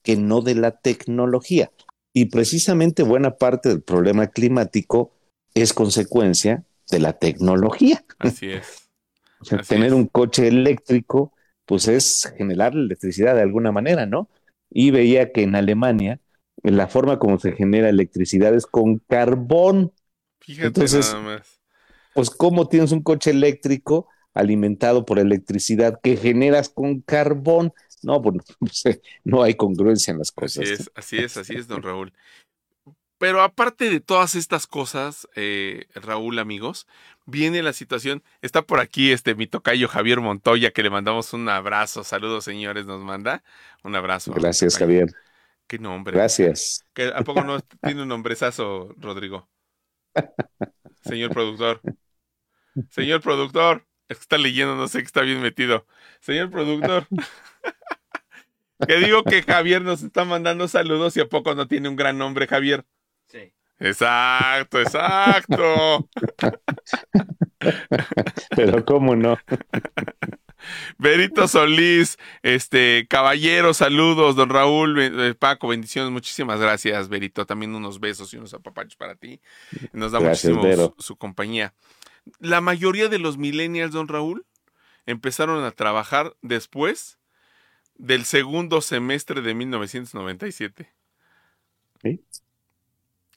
[0.04, 1.72] que no de la tecnología.
[2.14, 5.12] Y precisamente buena parte del problema climático
[5.54, 8.04] es consecuencia de la tecnología.
[8.20, 8.90] Así es.
[9.40, 11.34] o sea, tener un coche eléctrico,
[11.66, 14.30] pues es generar electricidad de alguna manera, ¿no?
[14.70, 16.20] Y veía que en Alemania
[16.72, 19.94] la forma como se genera electricidad es con carbón.
[20.40, 21.62] Fíjate Entonces, nada más.
[22.14, 27.74] Pues, ¿cómo tienes un coche eléctrico alimentado por electricidad que generas con carbón?
[28.04, 28.44] No, pues
[29.24, 30.64] no hay congruencia en las cosas.
[30.64, 32.14] Así es, así es, así es, don Raúl.
[33.18, 36.86] Pero aparte de todas estas cosas, eh, Raúl, amigos,
[37.26, 38.24] viene la situación.
[38.42, 42.04] Está por aquí este mi tocayo Javier Montoya, que le mandamos un abrazo.
[42.04, 43.44] Saludos, señores, nos manda
[43.84, 44.34] un abrazo.
[44.34, 45.14] Gracias, Javier.
[45.68, 46.16] Qué nombre.
[46.16, 46.86] Gracias.
[47.16, 49.50] ¿A poco no tiene un nombrezazo, Rodrigo?
[51.04, 51.82] Señor productor.
[52.90, 53.86] Señor productor.
[54.08, 55.88] Es que está leyendo, no sé que está bien metido.
[56.20, 57.08] Señor productor.
[58.88, 62.18] que digo que Javier nos está mandando saludos y a poco no tiene un gran
[62.18, 62.86] nombre, Javier.
[63.28, 63.52] Sí.
[63.80, 66.08] Exacto, exacto.
[68.56, 69.38] Pero cómo no.
[70.98, 78.00] Berito Solís, este, caballero, saludos, don Raúl, eh, Paco, bendiciones, muchísimas gracias, Berito, también unos
[78.00, 79.42] besos y unos apapachos para ti.
[79.94, 80.64] Nos da muchísimo
[80.98, 81.74] su, compañía.
[82.40, 84.46] La mayoría de los millennials, don Raúl,
[85.06, 87.20] empezaron a trabajar después
[87.98, 90.92] del segundo semestre de 1997.
[92.02, 92.22] ¿Sí?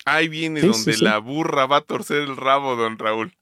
[0.05, 3.37] Ahí viene donde la burra va a torcer el rabo, don Raúl.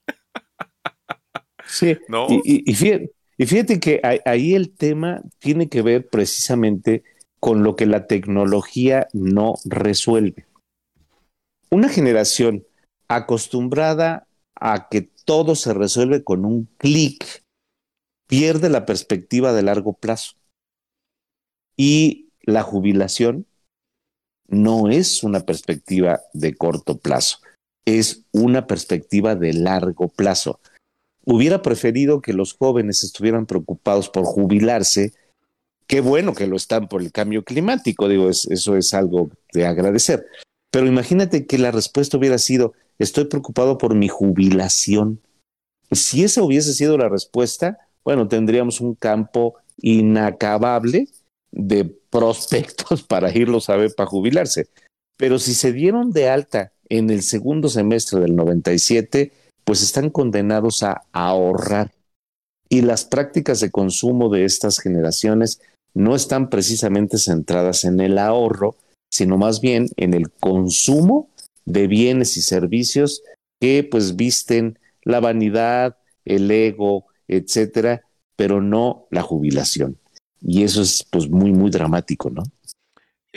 [1.65, 2.27] Sí, ¿No?
[2.29, 7.05] y, fíjate, y fíjate que ahí el tema tiene que ver precisamente
[7.39, 10.47] con lo que la tecnología no resuelve.
[11.71, 12.65] Una generación
[13.09, 17.45] acostumbrada a que todo se resuelve con un clic
[18.27, 20.37] pierde la perspectiva de largo plazo.
[21.77, 23.47] Y la jubilación
[24.49, 27.39] no es una perspectiva de corto plazo,
[27.85, 30.61] es una perspectiva de largo plazo
[31.27, 35.13] hubiera preferido que los jóvenes estuvieran preocupados por jubilarse.
[35.87, 40.25] Qué bueno que lo están por el cambio climático, digo, eso es algo de agradecer.
[40.71, 45.21] Pero imagínate que la respuesta hubiera sido, estoy preocupado por mi jubilación.
[45.91, 51.09] Si esa hubiese sido la respuesta, bueno, tendríamos un campo inacabable
[51.51, 54.69] de prospectos para irlos a ver para jubilarse.
[55.17, 59.33] Pero si se dieron de alta en el segundo semestre del 97,
[59.67, 61.93] pues están condenados a ahorrar.
[62.69, 65.61] Y las prácticas de consumo de estas generaciones
[65.93, 68.77] no están precisamente centradas en el ahorro,
[69.11, 71.29] sino más bien en el consumo
[71.65, 73.23] de bienes y servicios
[73.61, 78.03] que pues visten la vanidad, el ego, etcétera,
[78.37, 79.99] pero no la jubilación.
[80.41, 82.43] Y eso es pues muy, muy dramático, ¿no?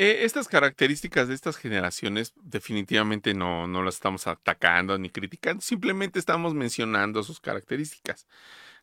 [0.01, 6.19] Eh, estas características de estas generaciones definitivamente no, no las estamos atacando ni criticando, simplemente
[6.19, 8.25] estamos mencionando sus características,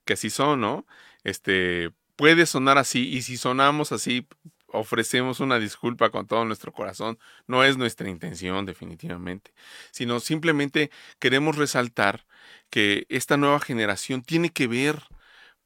[0.05, 0.87] que así son, ¿no?
[1.25, 4.27] Este, puede sonar así y si sonamos así,
[4.67, 7.19] ofrecemos una disculpa con todo nuestro corazón.
[7.47, 9.55] No es nuestra intención, definitivamente,
[9.93, 12.27] sino simplemente queremos resaltar
[12.69, 15.03] que esta nueva generación tiene que ver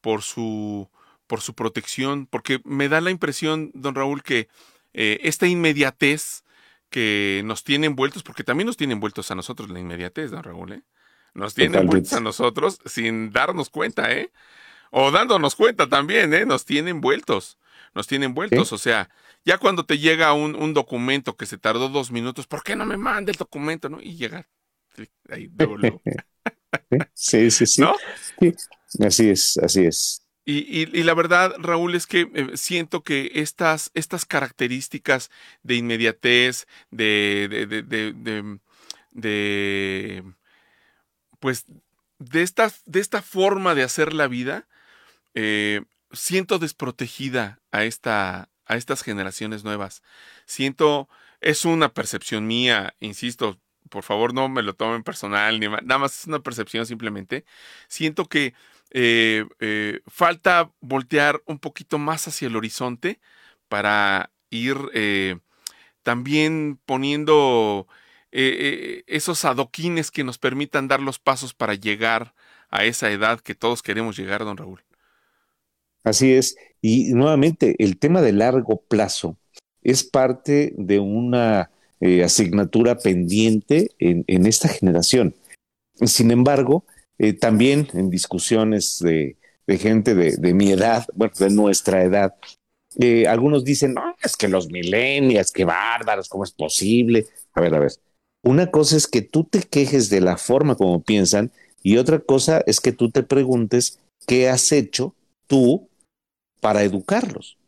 [0.00, 0.88] por su,
[1.26, 4.48] por su protección, porque me da la impresión, don Raúl, que
[4.92, 6.44] eh, esta inmediatez
[6.90, 10.72] que nos tiene envueltos, porque también nos tiene envueltos a nosotros la inmediatez, don Raúl,
[10.72, 10.82] ¿eh?
[11.34, 14.32] Nos tiene envueltos a nosotros sin darnos cuenta, ¿eh?
[14.90, 16.44] O dándonos cuenta también, ¿eh?
[16.44, 17.58] Nos tiene envueltos,
[17.94, 19.08] nos tiene envueltos, o sea,
[19.44, 22.84] ya cuando te llega un, un, documento que se tardó dos minutos, ¿por qué no
[22.84, 24.00] me manda el documento, no?
[24.00, 24.48] Y llega
[25.28, 26.02] ahí, luego,
[27.14, 27.80] Sí, sí, sí.
[27.80, 27.94] ¿No?
[28.38, 28.54] sí.
[29.04, 30.22] Así es, así es.
[30.50, 35.30] Y, y, y, la verdad, Raúl, es que eh, siento que estas, estas características
[35.62, 38.58] de inmediatez, de, de, de,
[39.12, 40.24] de,
[41.38, 41.66] pues,
[42.18, 44.66] de esta, de esta forma de hacer la vida,
[45.34, 50.02] eh, siento desprotegida a, esta, a estas generaciones nuevas.
[50.46, 51.08] Siento,
[51.40, 56.18] es una percepción mía, insisto, por favor no me lo tomen personal, ni nada más
[56.18, 57.44] es una percepción simplemente.
[57.86, 58.52] Siento que
[58.92, 63.20] eh, eh, falta voltear un poquito más hacia el horizonte
[63.68, 65.38] para ir eh,
[66.02, 67.86] también poniendo
[68.32, 72.32] esos adoquines que nos permitan dar los pasos para llegar
[72.68, 74.84] a esa edad que todos queremos llegar, don Raúl.
[76.04, 76.56] Así es.
[76.80, 79.36] Y nuevamente, el tema de largo plazo
[79.82, 81.72] es parte de una
[82.24, 85.34] asignatura pendiente en, en, esta generación.
[85.94, 86.84] Sin embargo,
[87.22, 89.36] eh, también en discusiones de,
[89.78, 92.34] gente de, mi edad, bueno, de nuestra edad,
[92.98, 97.26] eh, algunos dicen, no, es que los millennials, qué bárbaros, ¿cómo es posible?
[97.52, 97.92] A ver, a ver.
[98.42, 101.52] Una cosa es que tú te quejes de la forma como piensan
[101.82, 105.14] y otra cosa es que tú te preguntes qué has hecho
[105.46, 105.90] tú
[106.62, 107.58] para educarlos.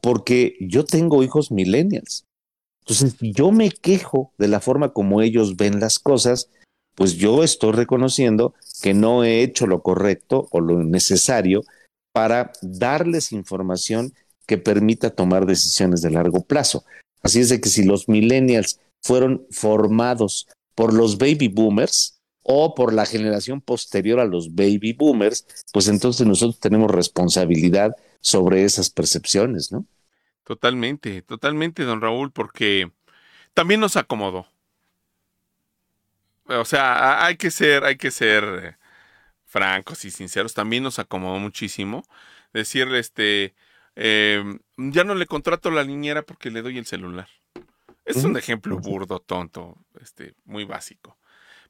[0.00, 2.24] Porque yo tengo hijos millennials.
[2.80, 6.50] Entonces, yo me quejo de la forma como ellos ven las cosas,
[6.96, 11.62] pues yo estoy reconociendo que no he hecho lo correcto o lo necesario
[12.12, 14.12] para darles información
[14.46, 16.84] que permita tomar decisiones de largo plazo.
[17.22, 22.92] Así es de que si los millennials fueron formados por los baby boomers o por
[22.92, 29.70] la generación posterior a los baby boomers, pues entonces nosotros tenemos responsabilidad sobre esas percepciones,
[29.70, 29.84] ¿no?
[30.44, 32.92] Totalmente, totalmente, don Raúl, porque
[33.52, 34.46] también nos acomodó.
[36.48, 38.76] O sea, hay que ser, hay que ser eh,
[39.44, 40.54] francos y sinceros.
[40.54, 42.04] También nos acomodó muchísimo.
[42.52, 43.54] Decirle, este,
[43.96, 44.42] eh,
[44.76, 47.28] ya no le contrato la niñera porque le doy el celular.
[48.04, 51.18] Es un ejemplo burdo, tonto, este, muy básico.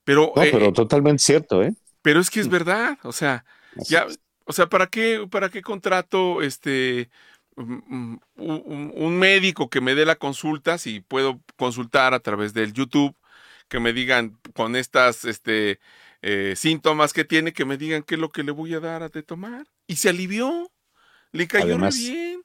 [0.04, 1.74] Pero, no, pero eh, totalmente cierto, ¿eh?
[2.02, 3.44] Pero es que es verdad, o sea,
[3.88, 4.06] ya,
[4.44, 7.10] o sea, ¿para qué, para qué contrato, este,
[7.56, 13.16] un, médico que me dé la consulta si puedo consultar a través del YouTube,
[13.68, 15.80] que me digan con estas, este,
[16.22, 19.02] eh, síntomas que tiene, que me digan qué es lo que le voy a dar
[19.02, 19.66] a de tomar.
[19.86, 20.70] Y se alivió,
[21.32, 22.42] le cayó Además, bien.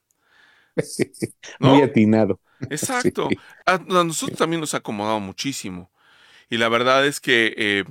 [1.60, 1.76] ¿no?
[1.76, 2.40] Muy atinado.
[2.70, 3.28] Exacto.
[3.30, 3.38] Sí.
[3.66, 5.92] A, a, nosotros también nos ha acomodado muchísimo.
[6.50, 7.86] Y la verdad es que eh,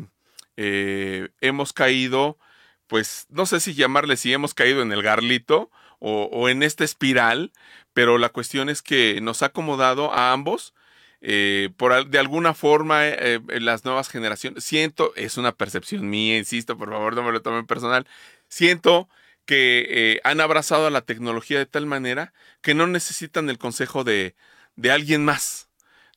[0.56, 2.38] eh, hemos caído,
[2.86, 6.84] pues no sé si llamarle si hemos caído en el garlito o, o, en esta
[6.84, 7.52] espiral,
[7.94, 10.74] pero la cuestión es que nos ha acomodado a ambos.
[11.22, 16.78] Eh, por de alguna forma eh, las nuevas generaciones siento es una percepción mía insisto
[16.78, 18.06] por favor no me lo tomen personal
[18.48, 19.06] siento
[19.50, 24.04] que eh, han abrazado a la tecnología de tal manera que no necesitan el consejo
[24.04, 24.37] de,
[24.76, 25.68] de alguien más.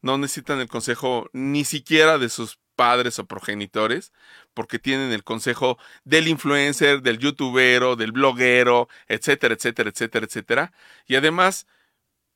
[0.01, 4.11] No necesitan el consejo ni siquiera de sus padres o progenitores,
[4.53, 10.73] porque tienen el consejo del influencer, del youtubero, del bloguero, etcétera, etcétera, etcétera, etcétera.
[11.07, 11.65] Y además,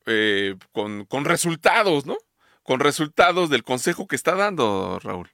[0.08, 2.17] eh, con, con resultados, ¿no?
[2.67, 5.30] Con resultados del consejo que está dando Raúl.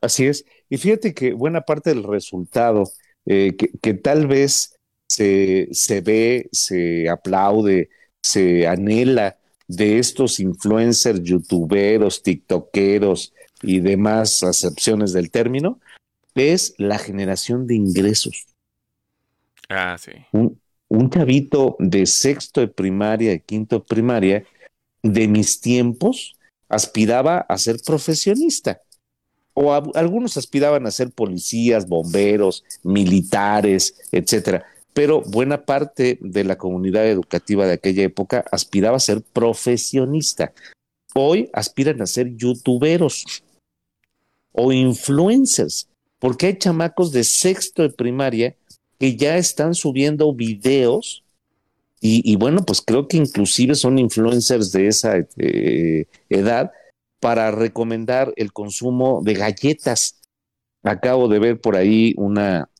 [0.00, 0.46] Así es.
[0.70, 2.90] Y fíjate que buena parte del resultado
[3.26, 4.74] eh, que, que, tal vez
[5.06, 7.90] se, se, ve, se aplaude,
[8.22, 9.36] se anhela
[9.68, 15.78] de estos influencers, youtuberos, tiktokeros y demás acepciones del término,
[16.34, 18.46] es la generación de ingresos.
[19.68, 20.12] Ah, sí.
[20.32, 24.44] Un, un chavito de sexto de primaria, de quinto de primaria,
[25.02, 26.34] de mis tiempos,
[26.68, 28.80] aspiraba a ser profesionista
[29.54, 34.64] o algunos aspiraban a ser policías, bomberos, militares, etcétera.
[34.92, 40.52] pero buena parte de la comunidad educativa de aquella época aspiraba a ser profesionista.
[41.14, 43.42] Hoy aspiran a ser youtuberos
[44.52, 45.88] o influencers,
[46.18, 48.56] porque hay chamacos de sexto de primaria
[48.98, 51.22] que ya están subiendo videos
[52.02, 56.72] y, bueno, pues creo que inclusive son influencers de esa eh, edad
[57.20, 60.18] para recomendar el consumo de galletas.
[60.82, 62.70] Acabo de ver por ahí una,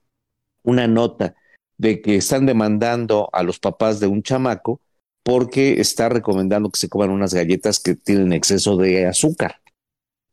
[0.62, 1.34] una nota
[1.76, 4.80] de que están demandando a los papás de un chamaco
[5.22, 9.60] porque está recomendando que se coman unas galletas que tienen exceso de azúcar.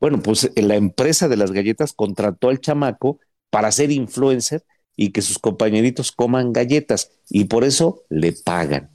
[0.00, 3.18] Bueno, pues la empresa de las galletas contrató al chamaco
[3.50, 4.64] para ser influencer
[5.00, 8.90] y que sus compañeritos coman galletas y por eso le pagan.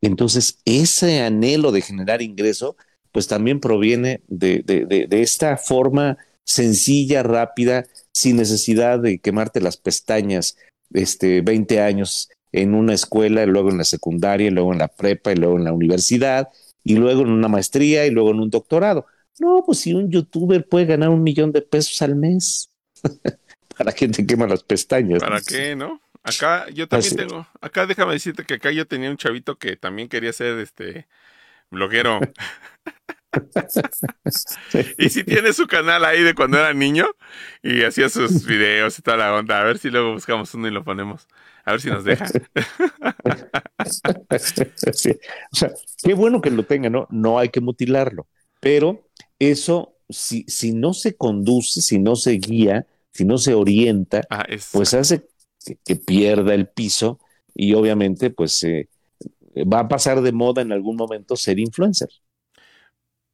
[0.00, 2.76] Entonces, ese anhelo de generar ingreso,
[3.12, 10.56] pues también proviene de, de, esta forma sencilla, rápida, sin necesidad de quemarte las pestañas,
[10.92, 15.36] este, 20 años en una escuela, luego en la secundaria, luego en la prepa, y
[15.36, 16.48] luego en la universidad,
[16.82, 19.06] y luego en una maestría, y luego en un doctorado.
[19.38, 22.70] No, pues si un youtuber puede ganar un millón de pesos al mes.
[23.76, 25.20] ¿Para qué te quema las pestañas?
[25.20, 26.00] ¿Para qué, no?
[26.22, 30.08] Acá yo también tengo, acá déjame decirte que acá yo tenía un chavito que también
[30.08, 31.08] quería ser este
[31.70, 32.20] bloguero.
[34.98, 37.06] y si tiene su canal ahí de cuando era niño
[37.62, 40.70] y hacía sus videos y toda la onda, a ver si luego buscamos uno y
[40.70, 41.26] lo ponemos.
[41.64, 42.26] A ver si nos deja.
[45.52, 45.70] O sea,
[46.02, 47.08] qué bueno que lo tenga, ¿no?
[47.10, 48.28] No hay que mutilarlo.
[48.60, 49.08] Pero
[49.38, 54.46] eso, si, si no se conduce, si no se guía, si no se orienta, ah,
[54.72, 55.28] pues hace
[55.84, 57.20] que, pierda el piso
[57.54, 58.88] y obviamente pues eh,
[59.70, 62.08] va a pasar de moda en algún momento ser influencer.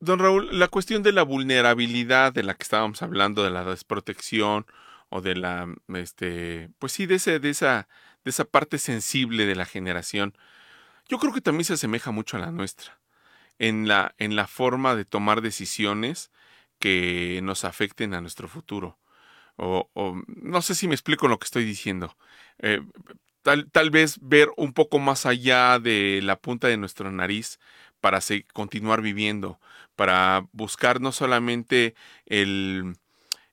[0.01, 4.67] Don Raúl, la cuestión de la vulnerabilidad de la que estábamos hablando, de la desprotección
[5.09, 7.89] o de la, este, pues sí, de, ese, de, esa,
[8.25, 10.37] de esa parte sensible de la generación,
[11.09, 13.01] yo creo que también se asemeja mucho a la nuestra,
[13.59, 16.31] en la, en la forma de tomar decisiones
[16.79, 18.99] que nos afecten a nuestro futuro
[19.59, 22.17] o, no sé si me explico lo que estoy diciendo.
[22.61, 22.81] Eh,
[23.43, 27.59] tal, tal, vez ver un poco más allá de la punta de nuestra nariz
[28.01, 28.21] para
[28.53, 29.61] continuar viviendo,
[29.97, 31.95] para buscar no solamente
[32.27, 32.97] el,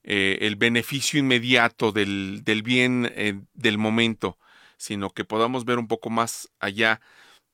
[0.03, 4.38] eh, el beneficio inmediato del, del bien eh, del momento,
[4.78, 7.01] sino que podamos ver un poco más allá.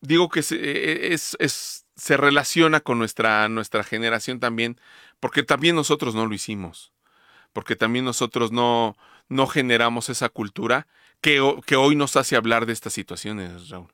[0.02, 4.80] Digo que se, es, es, se relaciona con nuestra, nuestra generación también,
[5.20, 6.91] porque también nosotros no lo hicimos
[7.54, 8.96] porque también nosotros no,
[9.30, 10.88] no generamos esa cultura
[11.22, 13.92] que, que hoy nos hace hablar de estas situaciones, Raúl.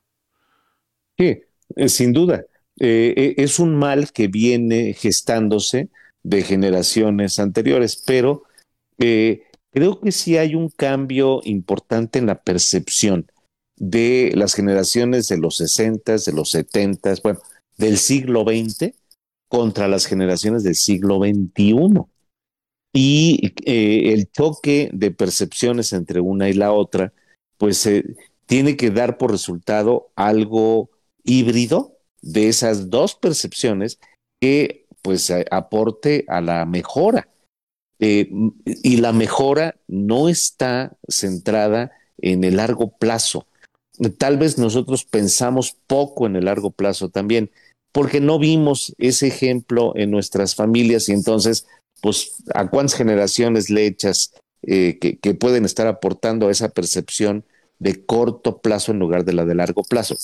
[1.18, 1.42] Sí,
[1.76, 2.44] eh, sin duda.
[2.80, 5.88] Eh, eh, es un mal que viene gestándose
[6.22, 8.44] de generaciones anteriores, pero
[8.96, 13.30] creo que sí hay un cambio importante en la percepción
[13.76, 17.40] de las generaciones de los 60, de los 70, bueno,
[17.76, 18.92] del siglo XX
[19.48, 22.04] contra las generaciones del siglo XXI
[22.92, 27.12] y eh, el choque de percepciones entre una y la otra,
[27.58, 28.04] pues eh,
[28.46, 30.90] tiene que dar por resultado algo
[31.22, 33.98] híbrido de esas dos percepciones
[34.40, 37.28] que pues aporte a la mejora.
[38.00, 38.30] Eh,
[38.64, 43.46] y la mejora no está centrada en el largo plazo.
[44.18, 47.50] Tal vez nosotros pensamos poco en el largo plazo también,
[47.92, 51.66] porque no vimos ese ejemplo en nuestras familias y entonces
[52.00, 54.32] pues a cuántas generaciones le echas
[54.62, 57.44] eh, que, pueden estar aportando esa percepción
[57.78, 60.16] de corto plazo en lugar de la de largo plazo.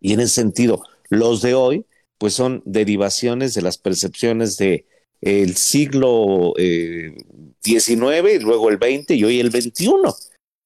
[0.00, 1.86] Y en ese sentido, los de hoy,
[2.18, 4.86] pues son derivaciones de las percepciones de
[5.20, 9.90] el siglo XIX eh, y luego el XX y hoy el XXI.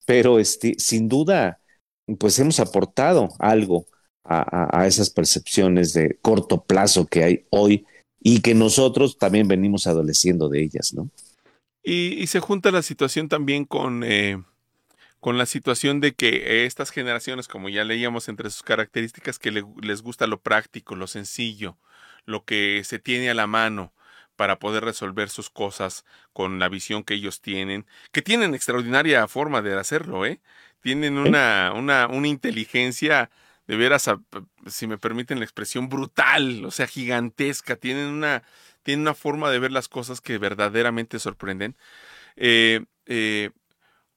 [0.05, 1.61] Pero este, sin duda,
[2.19, 3.87] pues hemos aportado algo
[4.25, 7.87] a, esas percepciones de corto plazo que hay hoy
[8.23, 11.11] y que nosotros también venimos adoleciendo de ellas, ¿no?
[11.83, 14.41] Y, se junta la situación también con, eh,
[15.19, 20.03] con la situación de que estas generaciones, como ya leíamos entre sus características, que les
[20.03, 21.77] gusta lo práctico, lo sencillo,
[22.25, 23.93] lo que se tiene a la mano
[24.37, 29.61] para poder resolver sus cosas con la visión que ellos tienen, que tienen extraordinaria forma
[29.61, 30.41] de hacerlo, ¿eh?
[30.81, 33.31] Tienen una, una, una inteligencia
[33.67, 34.11] de veras,
[34.67, 37.77] si me permiten la expresión, brutal, o sea, gigantesca.
[37.77, 38.43] Tienen una,
[38.83, 41.77] tienen una forma de ver las cosas que verdaderamente sorprenden.
[42.37, 43.51] Eh, eh,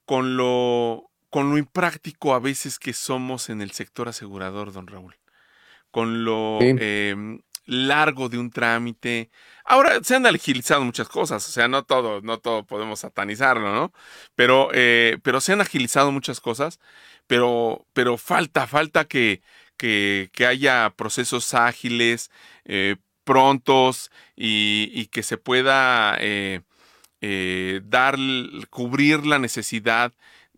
[0.04, 5.16] con, lo, con lo impráctico a veces que somos en el sector asegurador, don Raúl.
[5.90, 9.30] Con lo em, largo de un trámite.
[9.64, 13.92] Ahora se han agilizado muchas cosas, o sea, no todo, no todo podemos satanizarlo, ¿no?
[14.34, 16.80] Pero, eh, pero se han agilizado muchas cosas
[17.26, 19.42] pero, pero falta, falta que,
[19.76, 22.30] que, haya procesos ágiles,
[22.64, 26.62] eh, prontos y, que se pueda eh,
[27.20, 28.16] eh, dar,
[28.70, 30.12] cubrir la necesidad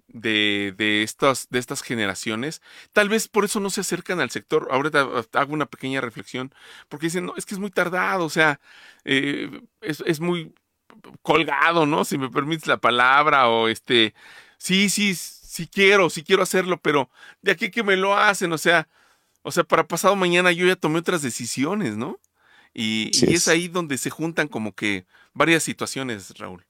[0.08, 2.62] de, de, estas, de estas generaciones.
[2.92, 4.68] Tal vez por eso no se acercan al sector.
[4.70, 6.52] Ahorita hago una pequeña reflexión,
[6.88, 8.60] porque dicen, no, es que es muy tardado, o sea,
[9.04, 9.50] eh,
[9.80, 10.52] es, es, muy
[11.22, 12.04] colgado, ¿no?
[12.04, 14.14] Si me permites la palabra, o este,
[14.58, 15.14] sí, sí,
[15.48, 17.08] sí quiero, sí quiero hacerlo, pero
[17.40, 18.86] de aquí que me lo hacen, o sea,
[19.42, 22.20] o sea, para pasado mañana yo ya tomé otras decisiones, ¿no?
[22.74, 23.42] Y, sí y es.
[23.42, 26.66] es ahí donde se juntan como que varias situaciones, Raúl.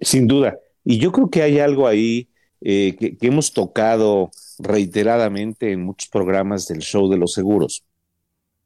[0.00, 0.56] Sin duda.
[0.84, 2.30] Y yo creo que hay algo ahí
[2.62, 7.84] eh, que, que, hemos tocado reiteradamente en muchos programas del show de los seguros.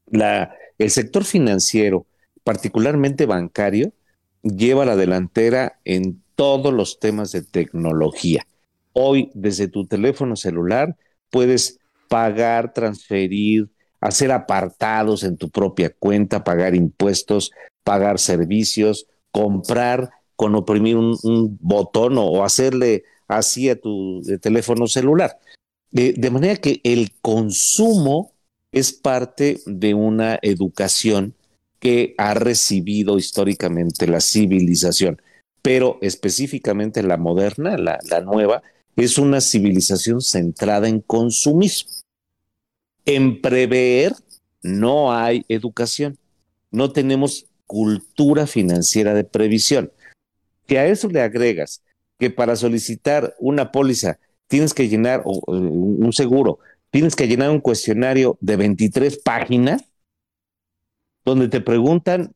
[0.06, 2.06] La, el sector financiero,
[2.44, 3.92] particularmente bancario,
[4.42, 8.46] lleva la delantera en todos los temas de tecnología.
[8.94, 10.96] Hoy, desde tu teléfono celular,
[11.30, 11.78] puedes
[12.08, 13.68] pagar, transferir,
[14.00, 17.50] hacer apartados en tu propia cuenta, pagar impuestos,
[17.82, 25.38] pagar servicios, comprar con oprimir un, botón o, hacerle así a tu teléfono celular.
[25.90, 28.32] De, de, manera que el consumo
[28.70, 31.34] es parte de una educación
[31.80, 35.20] que ha recibido históricamente la civilización,
[35.62, 38.62] pero específicamente la moderna, la nueva,
[38.96, 41.90] es una civilización centrada en consumismo.
[43.04, 44.14] En prever
[44.62, 46.18] no hay educación,
[46.70, 49.92] no tenemos cultura financiera de previsión.
[50.66, 51.82] Que a eso le agregas
[52.18, 56.58] que para solicitar una póliza tienes que llenar o, un seguro,
[56.90, 59.82] tienes que llenar un cuestionario de 23 páginas
[61.24, 62.34] donde te preguntan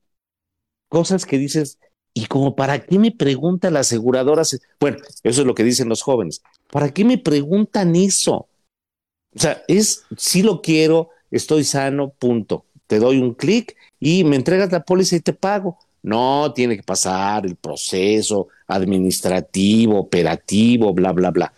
[0.88, 1.78] cosas que dices,
[2.18, 4.42] ¿y como para qué me pregunta la aseguradora?
[4.80, 6.42] Bueno, eso es lo que dicen los jóvenes.
[6.68, 8.34] ¿Para qué me preguntan eso?
[8.34, 12.64] O sea, es, si lo quiero, estoy sano, punto.
[12.88, 15.78] Te doy un clic y me entregas la póliza y te pago.
[16.02, 21.52] No, tiene que pasar el proceso administrativo, operativo, bla, bla, bla.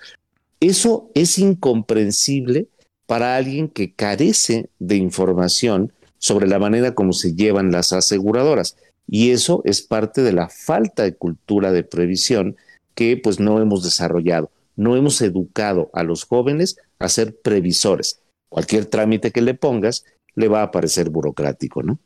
[0.61, 2.69] Eso es incomprensible
[3.07, 8.77] para alguien que carece de información sobre la manera como se llevan las aseguradoras.
[9.13, 12.57] Y eso es parte de la falta de cultura de previsión
[12.95, 14.53] que pues no hemos desarrollado.
[14.77, 18.21] No hemos educado a los jóvenes a ser previsores.
[18.49, 20.05] Cualquier trámite que le pongas
[20.37, 21.99] le va a parecer burocrático, ¿no?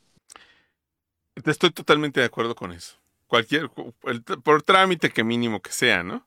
[1.45, 2.95] Estoy totalmente de acuerdo con eso.
[3.27, 6.25] Cualquier, por trámite que mínimo que sea, ¿no?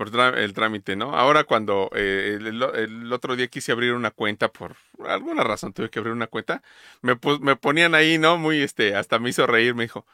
[0.00, 1.14] Por el trámite, ¿no?
[1.14, 4.74] Ahora cuando eh, el, el, otro día quise abrir una cuenta, por
[5.06, 6.62] alguna razón tuve que abrir una cuenta,
[7.02, 8.38] me, me ponían ahí, ¿no?
[8.38, 10.06] Muy, este, hasta me hizo reír, me dijo,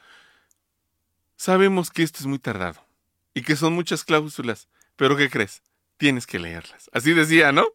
[1.37, 2.85] sabemos que esto es muy tardado
[3.33, 5.63] y que son muchas cláusulas, pero ¿qué crees?
[5.99, 6.91] Tienes que leerlas.
[6.93, 7.69] Así decía, ¿no?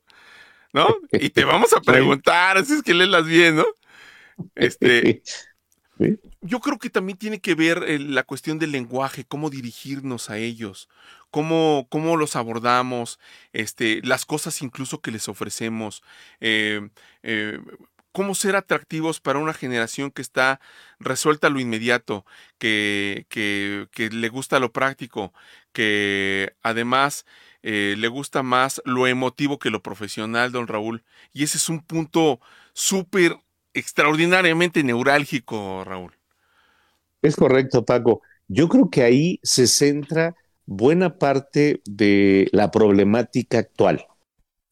[0.74, 0.94] ¿No?
[1.14, 3.68] Y te vamos a preguntar, así es que léelas bien, ¿no?
[4.56, 5.24] Este,
[6.42, 10.38] yo creo que también tiene que ver eh, la cuestión del lenguaje, cómo dirigirnos a
[10.38, 10.90] ellos,
[11.30, 13.20] cómo, cómo los abordamos,
[13.54, 16.04] este, las cosas incluso que les ofrecemos,
[16.40, 16.90] eh,
[17.24, 17.60] eh,
[18.12, 20.60] cómo ser atractivos para una generación que está
[21.00, 22.26] resuelta a lo inmediato,
[22.58, 25.34] que, que, le gusta lo práctico,
[25.72, 27.26] que además
[27.64, 31.04] le gusta más lo emotivo que lo profesional, don Raúl.
[31.32, 32.42] Y ese es un punto
[32.74, 33.38] súper
[33.74, 36.14] extraordinariamente neurálgico, Raúl.
[37.22, 38.22] Es correcto, Paco.
[38.48, 44.06] Yo creo que ahí se centra buena parte de la problemática actual.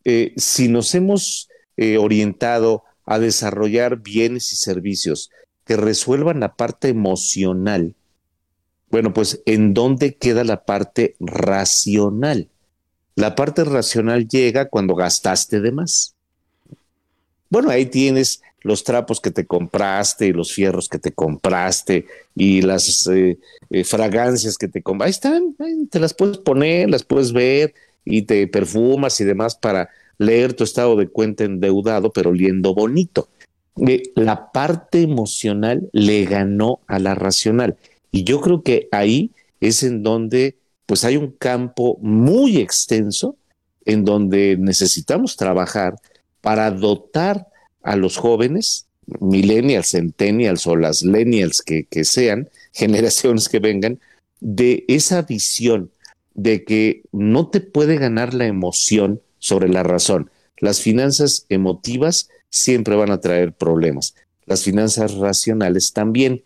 [0.04, 5.30] Eh, si nos hemos eh, orientado a desarrollar bienes y servicios
[5.66, 7.96] que resuelvan la parte emocional,
[8.90, 12.50] bueno, pues ¿en dónde queda la parte racional?
[13.16, 16.16] La parte racional llega cuando gastaste de más.
[17.50, 22.06] Bueno, ahí tienes los trapos que te compraste y los fierros que te compraste
[22.36, 23.38] y las eh,
[23.70, 25.28] eh, fragancias que te compraste.
[25.28, 27.74] Ahí están, te las puedes poner, las puedes ver
[28.06, 33.30] y te perfumas y demás para leer tu estado de cuenta endeudado, pero oliendo bonito.
[33.88, 37.78] Eh, la parte emocional le ganó a la racional.
[38.12, 39.32] Y yo creo que ahí
[39.62, 43.36] es en donde pues hay un campo muy extenso
[43.86, 45.96] en donde necesitamos trabajar
[46.42, 47.48] para dotar
[47.84, 48.88] a los jóvenes,
[49.20, 54.00] millennials, centennials o las lennials que, que sean, generaciones que vengan,
[54.40, 55.92] de esa visión
[56.34, 60.32] de que no te puede ganar la emoción sobre la razón.
[60.58, 64.16] Las finanzas emotivas siempre van a traer problemas.
[64.46, 66.44] Las finanzas racionales también,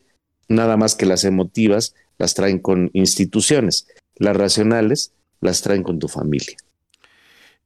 [0.47, 3.87] nada más que las emotivas las traen con instituciones.
[4.15, 6.57] Las racionales las traen con tu familia.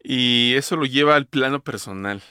[0.04, 2.22] Y eso lo lleva al plano personal,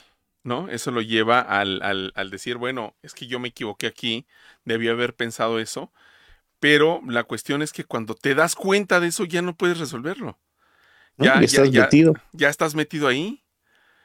[0.47, 0.69] ¿no?
[0.69, 4.25] Eso lo lleva al, al, al decir, bueno, es que yo me equivoqué aquí,
[4.63, 5.91] debí haber pensado eso,
[6.59, 10.39] pero la cuestión es que cuando te das cuenta de eso ya no puedes resolverlo.
[11.17, 12.13] Ya, estás ya, metido.
[12.31, 13.43] ya estás metido ahí.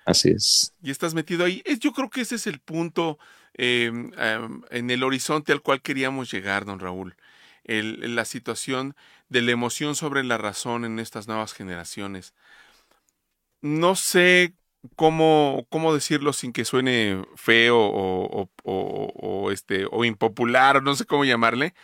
[0.04, 0.74] Así es.
[0.82, 1.62] y estás metido ahí.
[1.64, 3.18] Es- Yo creo que ese es el punto
[3.54, 7.14] eh, em, en el horizonte al cual queríamos llegar, don Raúl.
[7.64, 8.96] El- la situación
[9.28, 12.34] de la emoción sobre la razón en estas nuevas generaciones.
[13.60, 14.54] No sé
[14.96, 20.94] cómo, cómo decirlo sin que suene feo o, o- o- o, este, o impopular, no
[20.94, 21.74] sé cómo llamarle,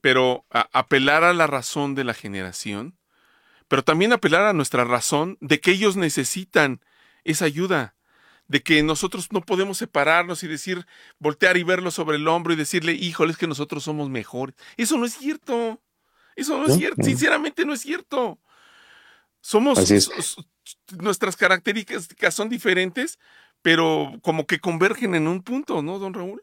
[0.00, 2.96] pero a- apelar a la razón de la generación,
[3.68, 6.80] pero también apelar a nuestra razón de que ellos necesitan
[7.24, 7.94] esa ayuda,
[8.46, 10.86] de que nosotros no podemos separarnos y decir,
[11.18, 14.54] voltear y verlo sobre el hombro y decirle, híjole, es que nosotros somos mejores.
[14.76, 15.80] Eso no es cierto.
[16.36, 16.96] Eso no es cierto.
[17.04, 18.38] Sinceramente no es cierto.
[19.44, 20.08] Somos, Así es.
[20.98, 23.18] nuestras características son diferentes,
[23.60, 26.42] pero como que convergen en un punto, ¿no, don Raúl?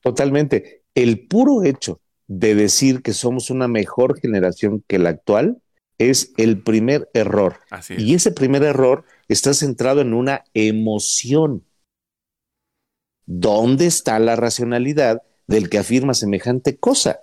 [0.00, 0.84] Totalmente.
[0.94, 5.60] El puro hecho de decir que somos una mejor generación que la actual
[5.98, 7.60] es el primer error.
[7.68, 8.00] Así es.
[8.02, 11.66] Y ese primer error está centrado en una emoción.
[13.26, 17.20] ¿Dónde está la racionalidad del que afirma semejante cosa?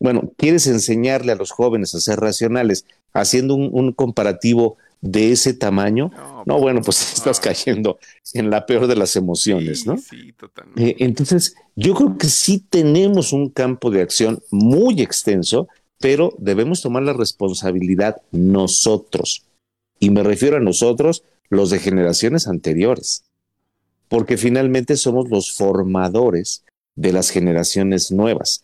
[0.00, 5.54] Bueno, quieres enseñarle a los jóvenes a ser racionales haciendo un, un comparativo de ese
[5.54, 6.10] tamaño.
[6.14, 7.98] No, No, bueno, pues estás cayendo
[8.32, 9.96] en la peor de las emociones, sí, ¿no?
[9.98, 10.90] Sí, totalmente.
[10.90, 16.82] Eh, entonces, yo creo que sí tenemos un campo de acción muy extenso, pero debemos
[16.82, 19.44] tomar la responsabilidad nosotros.
[19.98, 23.24] Y me refiero a nosotros, los de generaciones anteriores,
[24.08, 28.62] porque finalmente somos los formadores de las generaciones nuevas.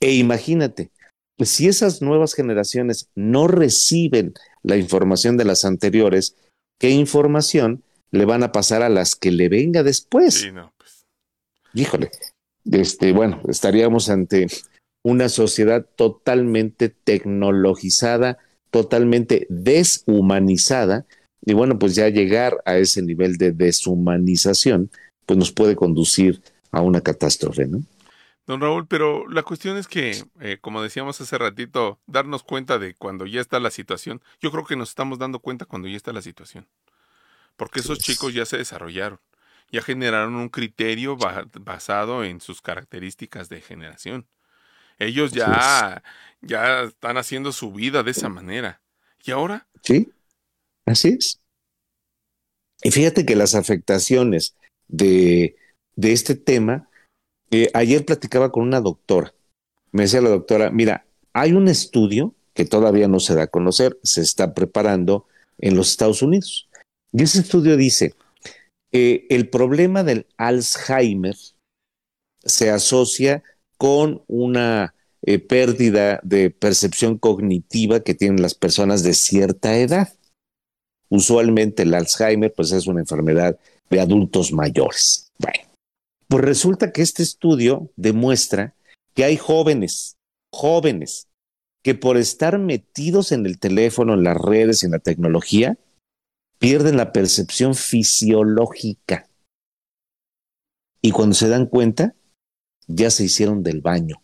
[0.00, 1.03] E imagínate, pues
[1.40, 6.36] si esas nuevas generaciones no reciben la información de las anteriores,
[6.78, 10.34] ¿qué información le van a pasar a las que le venga después?
[10.34, 11.04] Sí, no, pues.
[11.74, 12.10] híjole,
[12.70, 14.46] este, bueno, estaríamos ante
[15.04, 18.38] una sociedad totalmente tecnologizada,
[18.70, 21.04] totalmente deshumanizada,
[21.44, 24.90] y bueno, pues ya llegar a ese nivel de deshumanización,
[25.26, 27.82] pues nos puede conducir a una catástrofe, ¿no?
[28.46, 32.94] Don Raúl, pero la cuestión es que, eh, como decíamos hace ratito, darnos cuenta de
[32.94, 34.22] cuando ya está la situación.
[34.40, 36.68] Yo creo que nos estamos dando cuenta cuando ya está la situación.
[37.56, 38.04] Porque esos es.
[38.04, 39.20] chicos ya se desarrollaron,
[39.70, 44.26] ya generaron un criterio ba- basado en sus características de generación.
[44.98, 46.02] Ellos ya,
[46.40, 48.82] ya están haciendo su vida de esa manera.
[49.24, 49.66] ¿Y ahora?
[49.82, 50.12] Sí,
[50.86, 51.40] así es.
[52.82, 54.56] Y fíjate que las afectaciones
[54.88, 55.56] de,
[55.96, 56.88] de este tema,
[57.50, 59.32] eh, ayer platicaba con una doctora,
[59.92, 63.98] me decía la doctora, mira, hay un estudio que todavía no se da a conocer,
[64.02, 65.26] se está preparando
[65.58, 66.68] en los Estados Unidos.
[67.12, 68.14] Y ese estudio dice,
[68.92, 71.36] eh, el problema del Alzheimer
[72.44, 73.42] se asocia
[73.76, 80.12] con una eh, pérdida de percepción cognitiva que tienen las personas de cierta edad.
[81.08, 83.58] Usualmente el Alzheimer pues es una enfermedad
[83.90, 85.32] de adultos mayores.
[85.38, 85.73] Bueno,
[86.28, 88.74] pues resulta que este estudio demuestra
[89.14, 90.16] que hay jóvenes,
[90.52, 91.28] jóvenes,
[91.82, 95.78] que por estar metidos en el teléfono, en las redes, en la tecnología,
[96.58, 99.28] pierden la percepción fisiológica.
[101.02, 102.14] Y cuando se dan cuenta,
[102.86, 104.22] ya se hicieron del baño.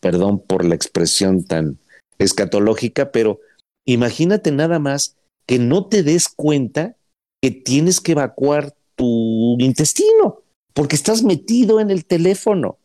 [0.00, 1.80] Perdón por la expresión tan
[2.18, 3.40] escatológica, pero
[3.84, 5.16] imagínate nada más
[5.46, 6.96] que no te des cuenta
[7.42, 10.42] que tienes que evacuar tu intestino,
[10.74, 12.78] porque estás metido en el teléfono.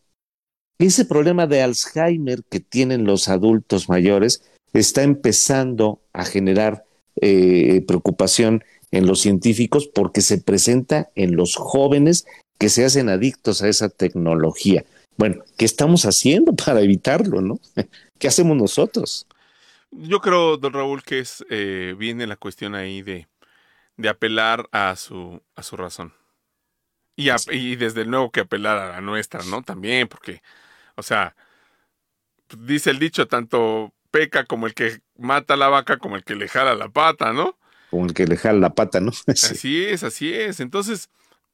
[0.78, 6.84] Ese problema de Alzheimer que tienen los adultos mayores está empezando a generar
[7.20, 12.26] eh, preocupación en los científicos porque se presenta en los jóvenes
[12.58, 14.84] que se hacen adictos a esa tecnología.
[15.16, 17.60] Bueno, ¿qué estamos haciendo para evitarlo, no?
[18.18, 19.26] ¿Qué hacemos nosotros?
[19.90, 23.28] Yo creo, don Raúl, que es eh, viene la cuestión ahí de,
[23.96, 26.12] de apelar a su, a su razón.
[27.16, 29.62] Y, a- y desde luego que apelar a la nuestra, ¿no?
[29.62, 30.42] También, porque,
[30.96, 31.34] o sea,
[32.58, 36.34] dice el dicho, tanto peca como el que mata a la vaca como el que
[36.34, 37.58] le jala la pata, ¿no?
[37.90, 39.12] Como el que le jala la pata, ¿no?
[39.34, 39.54] Sí.
[39.54, 40.60] Así es, así es.
[40.60, 41.08] Entonces,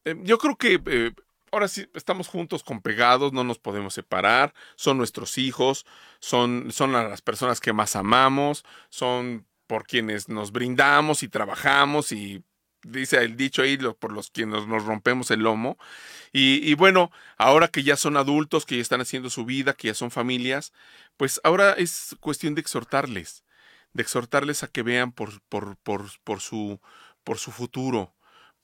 [0.04, 1.12] eh, yo creo que eh,
[1.52, 5.86] ahora sí estamos juntos con pegados, no nos podemos separar, son nuestros hijos,
[6.20, 12.42] son, son las personas que más amamos, son por quienes nos brindamos y trabajamos y
[12.82, 15.78] dice el dicho ahí, por los quienes nos rompemos el lomo.
[16.32, 19.94] Y, bueno, ahora que ya son adultos, que ya están haciendo su vida, que ya
[19.94, 20.72] son familias,
[21.16, 23.44] pues ahora es cuestión de exhortarles,
[23.92, 26.80] de exhortarles a que vean por, por, por, por su
[27.24, 28.14] por su futuro,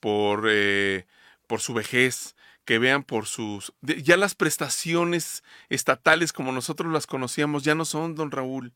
[0.01, 1.07] por, eh,
[1.47, 3.73] por su vejez, que vean por sus...
[3.81, 8.75] Ya las prestaciones estatales como nosotros las conocíamos ya no son, don Raúl.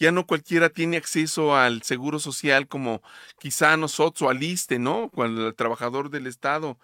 [0.00, 3.02] Ya no cualquiera tiene acceso al seguro social como
[3.38, 5.10] quizá nosotros, o al ISTE, ¿no?
[5.10, 6.78] Cuando el trabajador del Estado.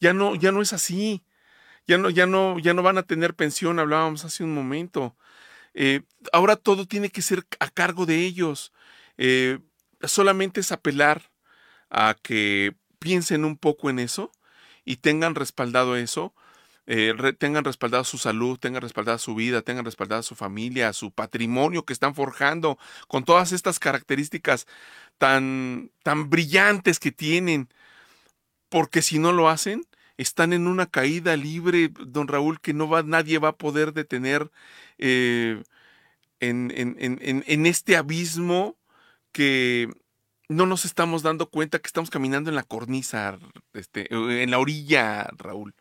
[0.00, 1.24] Ya no, ya no es así.
[1.86, 5.16] Ya no, ya no, ya no van a tener pensión, hablábamos hace un momento.
[5.74, 6.02] Eh,
[6.32, 8.72] ahora todo tiene que ser a cargo de ellos.
[9.18, 9.58] Eh,
[10.02, 11.32] solamente es apelar
[11.90, 14.32] a que piensen un poco en eso
[14.84, 16.34] y tengan respaldado eso,
[16.86, 21.84] eh, tengan respaldado su salud, tengan respaldada su vida, tengan respaldada su familia, su patrimonio
[21.84, 22.78] que están forjando
[23.08, 24.66] con todas estas características
[25.18, 27.68] tan, tan brillantes que tienen.
[28.68, 33.02] Porque si no lo hacen, están en una caída libre, don Raúl, que no va,
[33.02, 34.50] nadie va a poder detener
[34.98, 35.62] eh,
[36.40, 38.76] en, en, en, este abismo
[39.32, 39.88] que
[40.48, 43.38] no nos estamos dando cuenta que estamos caminando en la cornisa,
[43.74, 45.74] este, en la orilla, Raúl.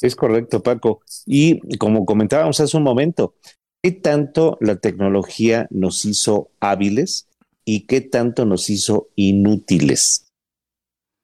[0.00, 1.00] Es correcto, Paco.
[1.26, 3.34] Y como comentábamos hace un momento,
[3.82, 7.26] ¿qué tanto la tecnología nos hizo hábiles
[7.64, 10.26] y qué tanto nos hizo inútiles?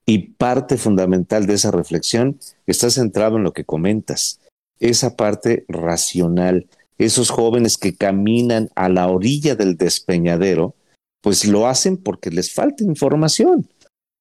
[0.06, 4.40] Y parte fundamental de esa reflexión está centrado en lo que comentas,
[4.78, 6.68] esa parte racional,
[6.98, 10.74] esos jóvenes que caminan a la orilla del despeñadero,
[11.22, 13.66] pues lo hacen porque les falta información.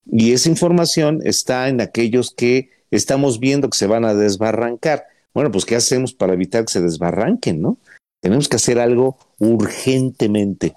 [0.06, 5.06] Y esa información está en aquellos que estamos viendo que se van a desbarrancar.
[5.34, 7.78] Bueno, pues ¿qué hacemos para evitar que se desbarranquen, no?
[8.22, 10.76] Tenemos que hacer algo urgentemente,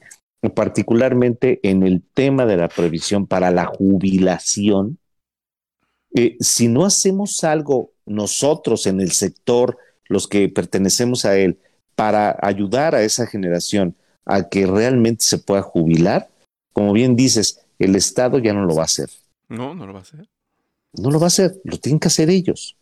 [0.55, 4.99] particularmente en el tema de la previsión para la jubilación.
[6.15, 11.59] Eh, si no hacemos algo nosotros en el sector, los que pertenecemos a él,
[11.95, 16.29] para ayudar a esa generación a que realmente se pueda jubilar,
[16.73, 19.11] como bien dices, el Estado ya no lo va a hacer.
[19.49, 20.29] No, no lo va a hacer.
[20.95, 22.77] No lo va a hacer, lo tienen que hacer ellos.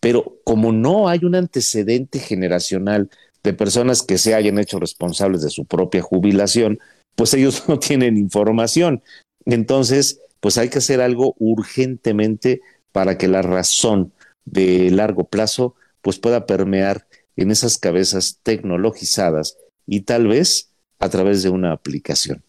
[0.00, 3.08] Pero como no hay un antecedente generacional
[3.42, 6.78] de personas que se hayan hecho responsables de su propia jubilación,
[7.14, 9.02] pues ellos no tienen información.
[9.46, 12.60] Entonces, pues hay que hacer algo urgentemente
[12.92, 14.12] para que la razón
[14.44, 21.42] de largo plazo pues pueda permear en esas cabezas tecnologizadas y tal vez a través
[21.42, 22.42] de una aplicación.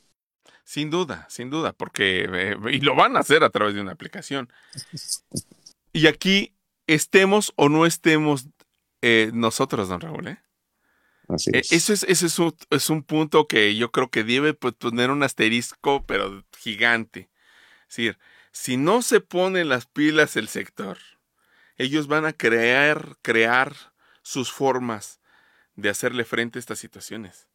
[0.65, 3.91] Sin duda, sin duda, porque eh, y lo van a hacer a través de una
[3.91, 4.51] aplicación.
[5.93, 6.55] Y aquí
[6.87, 8.47] estemos o no estemos
[9.03, 10.39] eh, nosotros, don Raúl, ¿eh?
[11.27, 11.71] Así e, es.
[11.71, 15.11] Eso es, ese es un, es un punto que yo creo que debe pues, poner
[15.11, 17.29] un asterisco, pero gigante.
[17.81, 18.17] Es decir,
[18.51, 20.97] si no se ponen las pilas el sector,
[21.77, 23.75] ellos van a crear, crear
[24.23, 25.21] sus formas
[25.75, 27.47] de hacerle frente a estas situaciones.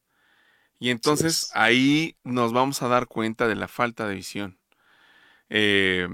[0.81, 4.59] Y entonces ahí nos vamos a dar cuenta de la falta de visión.
[5.51, 6.09] Eh,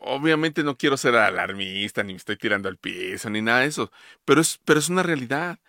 [0.00, 3.92] obviamente no quiero ser alarmista, ni me estoy tirando al piso, ni nada de eso,
[4.24, 5.60] pero es, pero es una realidad.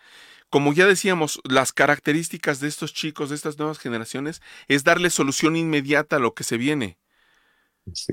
[0.50, 5.54] Como ya decíamos, las características de estos chicos, de estas nuevas generaciones, es darle solución
[5.54, 6.98] inmediata a lo que se viene.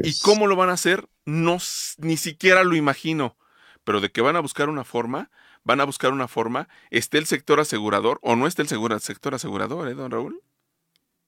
[0.03, 1.10] ¿Y cómo lo van a hacer?
[1.26, 1.58] No,
[1.97, 3.38] ni siquiera lo imagino,
[3.84, 5.32] pero de que van a buscar una forma,
[5.68, 8.70] van a buscar una forma, esté el sector asegurador o no esté el,
[9.01, 10.41] sector asegurador, ¿eh, don Raúl?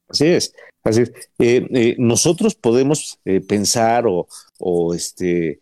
[0.07, 1.11] Así es, así es.
[1.37, 4.27] Eh, eh, nosotros podemos eh, pensar o,
[4.57, 5.59] o este,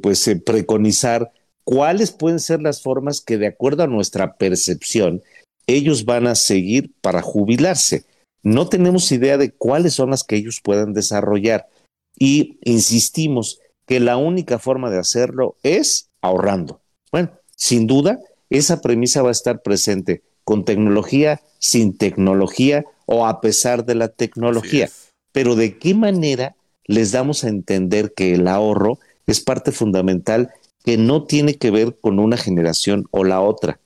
[0.00, 1.30] pues preconizar
[1.64, 5.22] cuáles pueden ser las formas que de acuerdo a nuestra percepción
[5.66, 8.04] ellos van a seguir para jubilarse.
[8.42, 11.68] No tenemos idea de cuáles son las que ellos puedan desarrollar
[12.16, 16.80] y insistimos que la única forma de hacerlo es ahorrando.
[17.10, 17.30] Bueno,
[17.62, 18.18] sin duda,
[18.50, 24.08] esa premisa va a estar presente con tecnología, sin tecnología o a pesar de la
[24.08, 24.90] tecnología.
[25.30, 26.56] Pero de qué manera
[26.86, 28.98] les damos a entender que el ahorro
[29.28, 30.50] es parte fundamental
[30.84, 33.78] que no tiene que ver con una generación o la otra,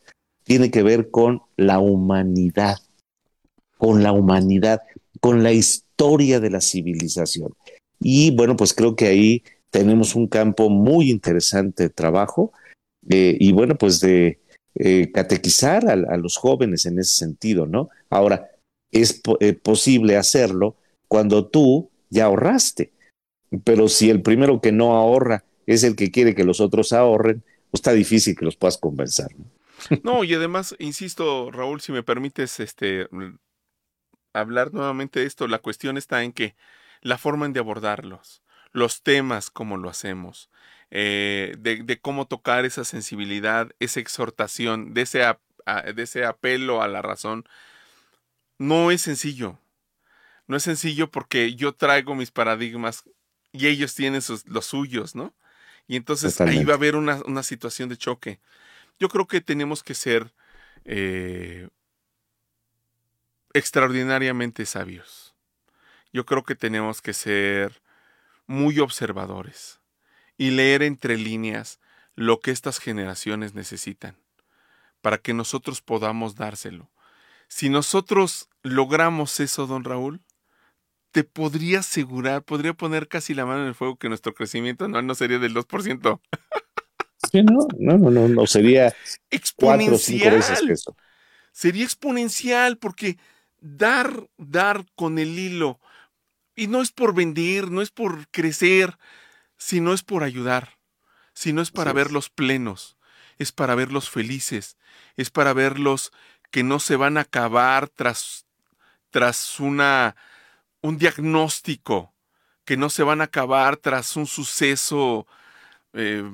[0.45, 2.79] tiene que ver con la humanidad,
[3.77, 4.81] con la humanidad,
[5.21, 7.53] con la historia de la civilización.
[8.01, 12.55] Y bueno, pues creo que ahí tenemos un campo muy interesante de trabajo
[13.09, 14.41] y bueno, pues de
[14.79, 17.89] eh, catequizar a, los jóvenes en ese sentido, ¿no?
[18.11, 18.51] Ahora,
[18.91, 20.77] es eh, posible hacerlo
[21.09, 22.93] cuando tú ya ahorraste,
[23.65, 27.43] pero si el primero que no ahorra es el que quiere que los otros ahorren,
[27.71, 29.29] pues está difícil que los puedas convencer.
[29.39, 29.47] ¿no?
[30.05, 33.09] No, y además, insisto, Raúl, si me permites este,
[34.35, 36.55] hablar nuevamente de esto, la cuestión está en que
[37.01, 38.43] la forma en de abordarlos,
[38.73, 40.51] los temas, como lo hacemos,
[40.91, 47.03] eh, de, cómo tocar esa sensibilidad, esa exhortación, de ese, de ese apelo a la
[47.03, 47.45] razón,
[48.59, 49.59] no es sencillo.
[50.47, 53.05] No es sencillo porque yo traigo mis paradigmas
[53.53, 55.35] y ellos tienen sus, los suyos, ¿no?
[55.89, 56.61] Y entonces Totalmente.
[56.61, 58.41] ahí va a haber una, una situación de choque.
[58.99, 60.33] Yo creo que tenemos que ser
[60.85, 61.69] eh,
[63.53, 65.35] extraordinariamente sabios.
[66.13, 67.83] Yo creo que tenemos que ser
[68.47, 69.81] muy observadores
[70.39, 71.81] y leer entre líneas
[72.15, 74.17] lo que estas generaciones necesitan
[75.01, 76.91] para que nosotros podamos dárselo.
[77.49, 80.21] Si nosotros logramos eso, don Raúl,
[81.13, 85.01] te podría asegurar, podría poner casi la mano en el fuego que nuestro crecimiento no,
[85.01, 86.21] no sería del 2%.
[87.31, 88.95] Sí, no, no, no, no, no, sería
[89.57, 90.71] cuatro o cinco veces Exponencial.
[90.71, 90.97] eso.
[91.53, 93.17] Sería exponencial porque
[93.61, 95.81] dar, dar con el hilo,
[96.55, 98.99] y no es por vender, no es por crecer,
[99.57, 100.79] sino es por ayudar,
[101.35, 102.97] sino es para verlos plenos,
[103.39, 104.77] es para verlos felices,
[105.17, 106.13] es para verlos
[106.51, 108.47] que no se van a acabar tras,
[109.11, 110.17] tras una,
[110.81, 112.15] un diagnóstico,
[112.65, 115.27] que no se van a acabar tras un suceso
[115.93, 116.25] eh,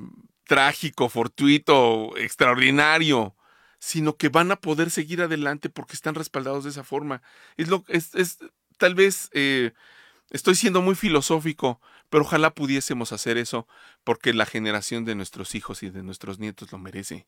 [0.44, 3.36] trágico, fortuito, extraordinario,
[3.78, 7.22] sino que van a poder seguir adelante porque están respaldados de esa forma.
[7.56, 8.38] Es lo es, es
[8.78, 9.72] tal vez eh,
[10.30, 11.80] estoy siendo muy filosófico,
[12.12, 13.66] pero ojalá pudiésemos hacer eso
[14.04, 17.26] porque la generación de nuestros hijos y de nuestros nietos lo merece.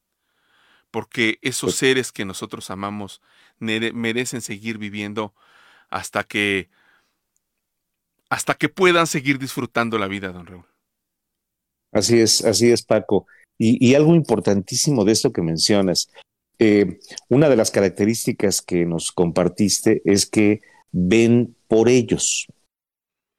[0.91, 3.23] Porque esos Pues- seres que nosotros amamos
[3.59, 5.35] mere- merecen seguir viviendo
[5.89, 6.69] hasta que
[8.29, 10.67] hasta que puedan seguir disfrutando la vida, don Raúl.
[11.93, 13.27] Así es, así es, Paco.
[13.59, 16.11] Y, y algo importantísimo de esto que mencionas,
[16.59, 20.61] eh, una de las características que nos compartiste es que
[20.93, 22.49] ven por ellos.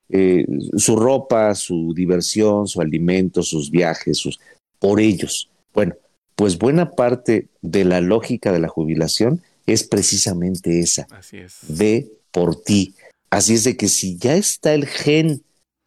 [0.10, 0.46] Eh,
[0.78, 4.40] su ropa, su diversión, su alimento, sus viajes, sus,
[4.80, 5.50] por ellos.
[5.74, 5.96] Bueno,
[6.36, 11.58] pues buena parte de la lógica de la jubilación es precisamente esa, Así es.
[11.68, 12.94] ve por ti.
[13.30, 15.42] Así es de que si ya está el gen,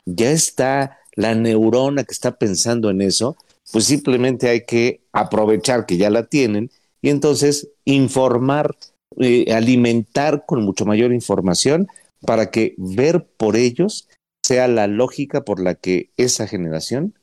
[0.05, 3.37] ya está la neurona que está pensando en eso,
[3.73, 6.71] pues simplemente hay que aprovechar que ya la tienen
[7.03, 8.77] y entonces informar,
[9.19, 11.89] eh, alimentar con mucho mayor información
[12.27, 14.09] para que ver por ellos
[14.43, 17.19] sea la lógica por la que esa generación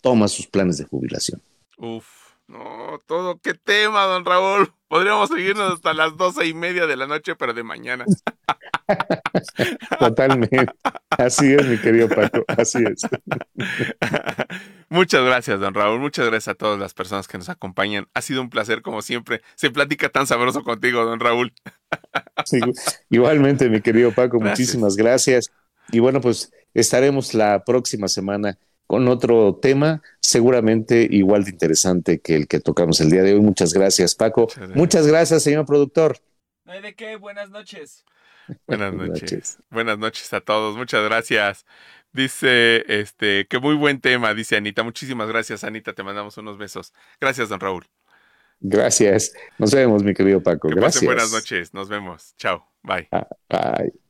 [0.00, 1.42] toma sus planes de jubilación.
[1.78, 2.06] Uf,
[2.46, 4.72] no, todo, qué tema, don Raúl.
[4.88, 8.04] Podríamos seguirnos hasta las doce y media de la noche, pero de mañana.
[9.98, 10.66] Totalmente.
[11.10, 13.02] Así es, mi querido Paco, así es.
[14.88, 16.00] Muchas gracias, don Raúl.
[16.00, 18.08] Muchas gracias a todas las personas que nos acompañan.
[18.14, 19.42] Ha sido un placer, como siempre.
[19.54, 21.52] Se platica tan sabroso contigo, don Raúl.
[22.44, 22.58] Sí,
[23.08, 24.58] igualmente, mi querido Paco, Gracias.
[24.58, 25.52] muchísimas gracias.
[25.92, 32.34] Y bueno, pues estaremos la próxima semana con otro tema, seguramente igual de interesante que
[32.34, 33.40] el que tocamos el día de hoy.
[33.40, 34.42] Muchas gracias, Paco.
[34.42, 34.76] Muchas gracias.
[34.76, 36.18] Muchas gracias, señor productor.
[36.64, 38.04] No hay de qué, buenas noches.
[38.66, 39.58] Buenas noches.
[39.70, 40.76] Buenas noches a todos.
[40.76, 41.64] Muchas gracias.
[42.14, 44.84] Dice, este, que muy buen tema, dice Anita.
[44.84, 45.94] Muchísimas gracias, Anita.
[45.94, 46.92] Te mandamos unos besos.
[47.20, 47.86] Gracias, don Raúl.
[48.60, 49.34] Gracias.
[49.58, 50.68] Nos vemos, mi querido Paco.
[50.68, 50.94] Que Gracias.
[50.94, 51.74] pasen buenas noches.
[51.74, 52.34] Nos vemos.
[52.38, 52.66] Chao.
[52.82, 53.08] Bye.
[53.50, 54.03] Bye.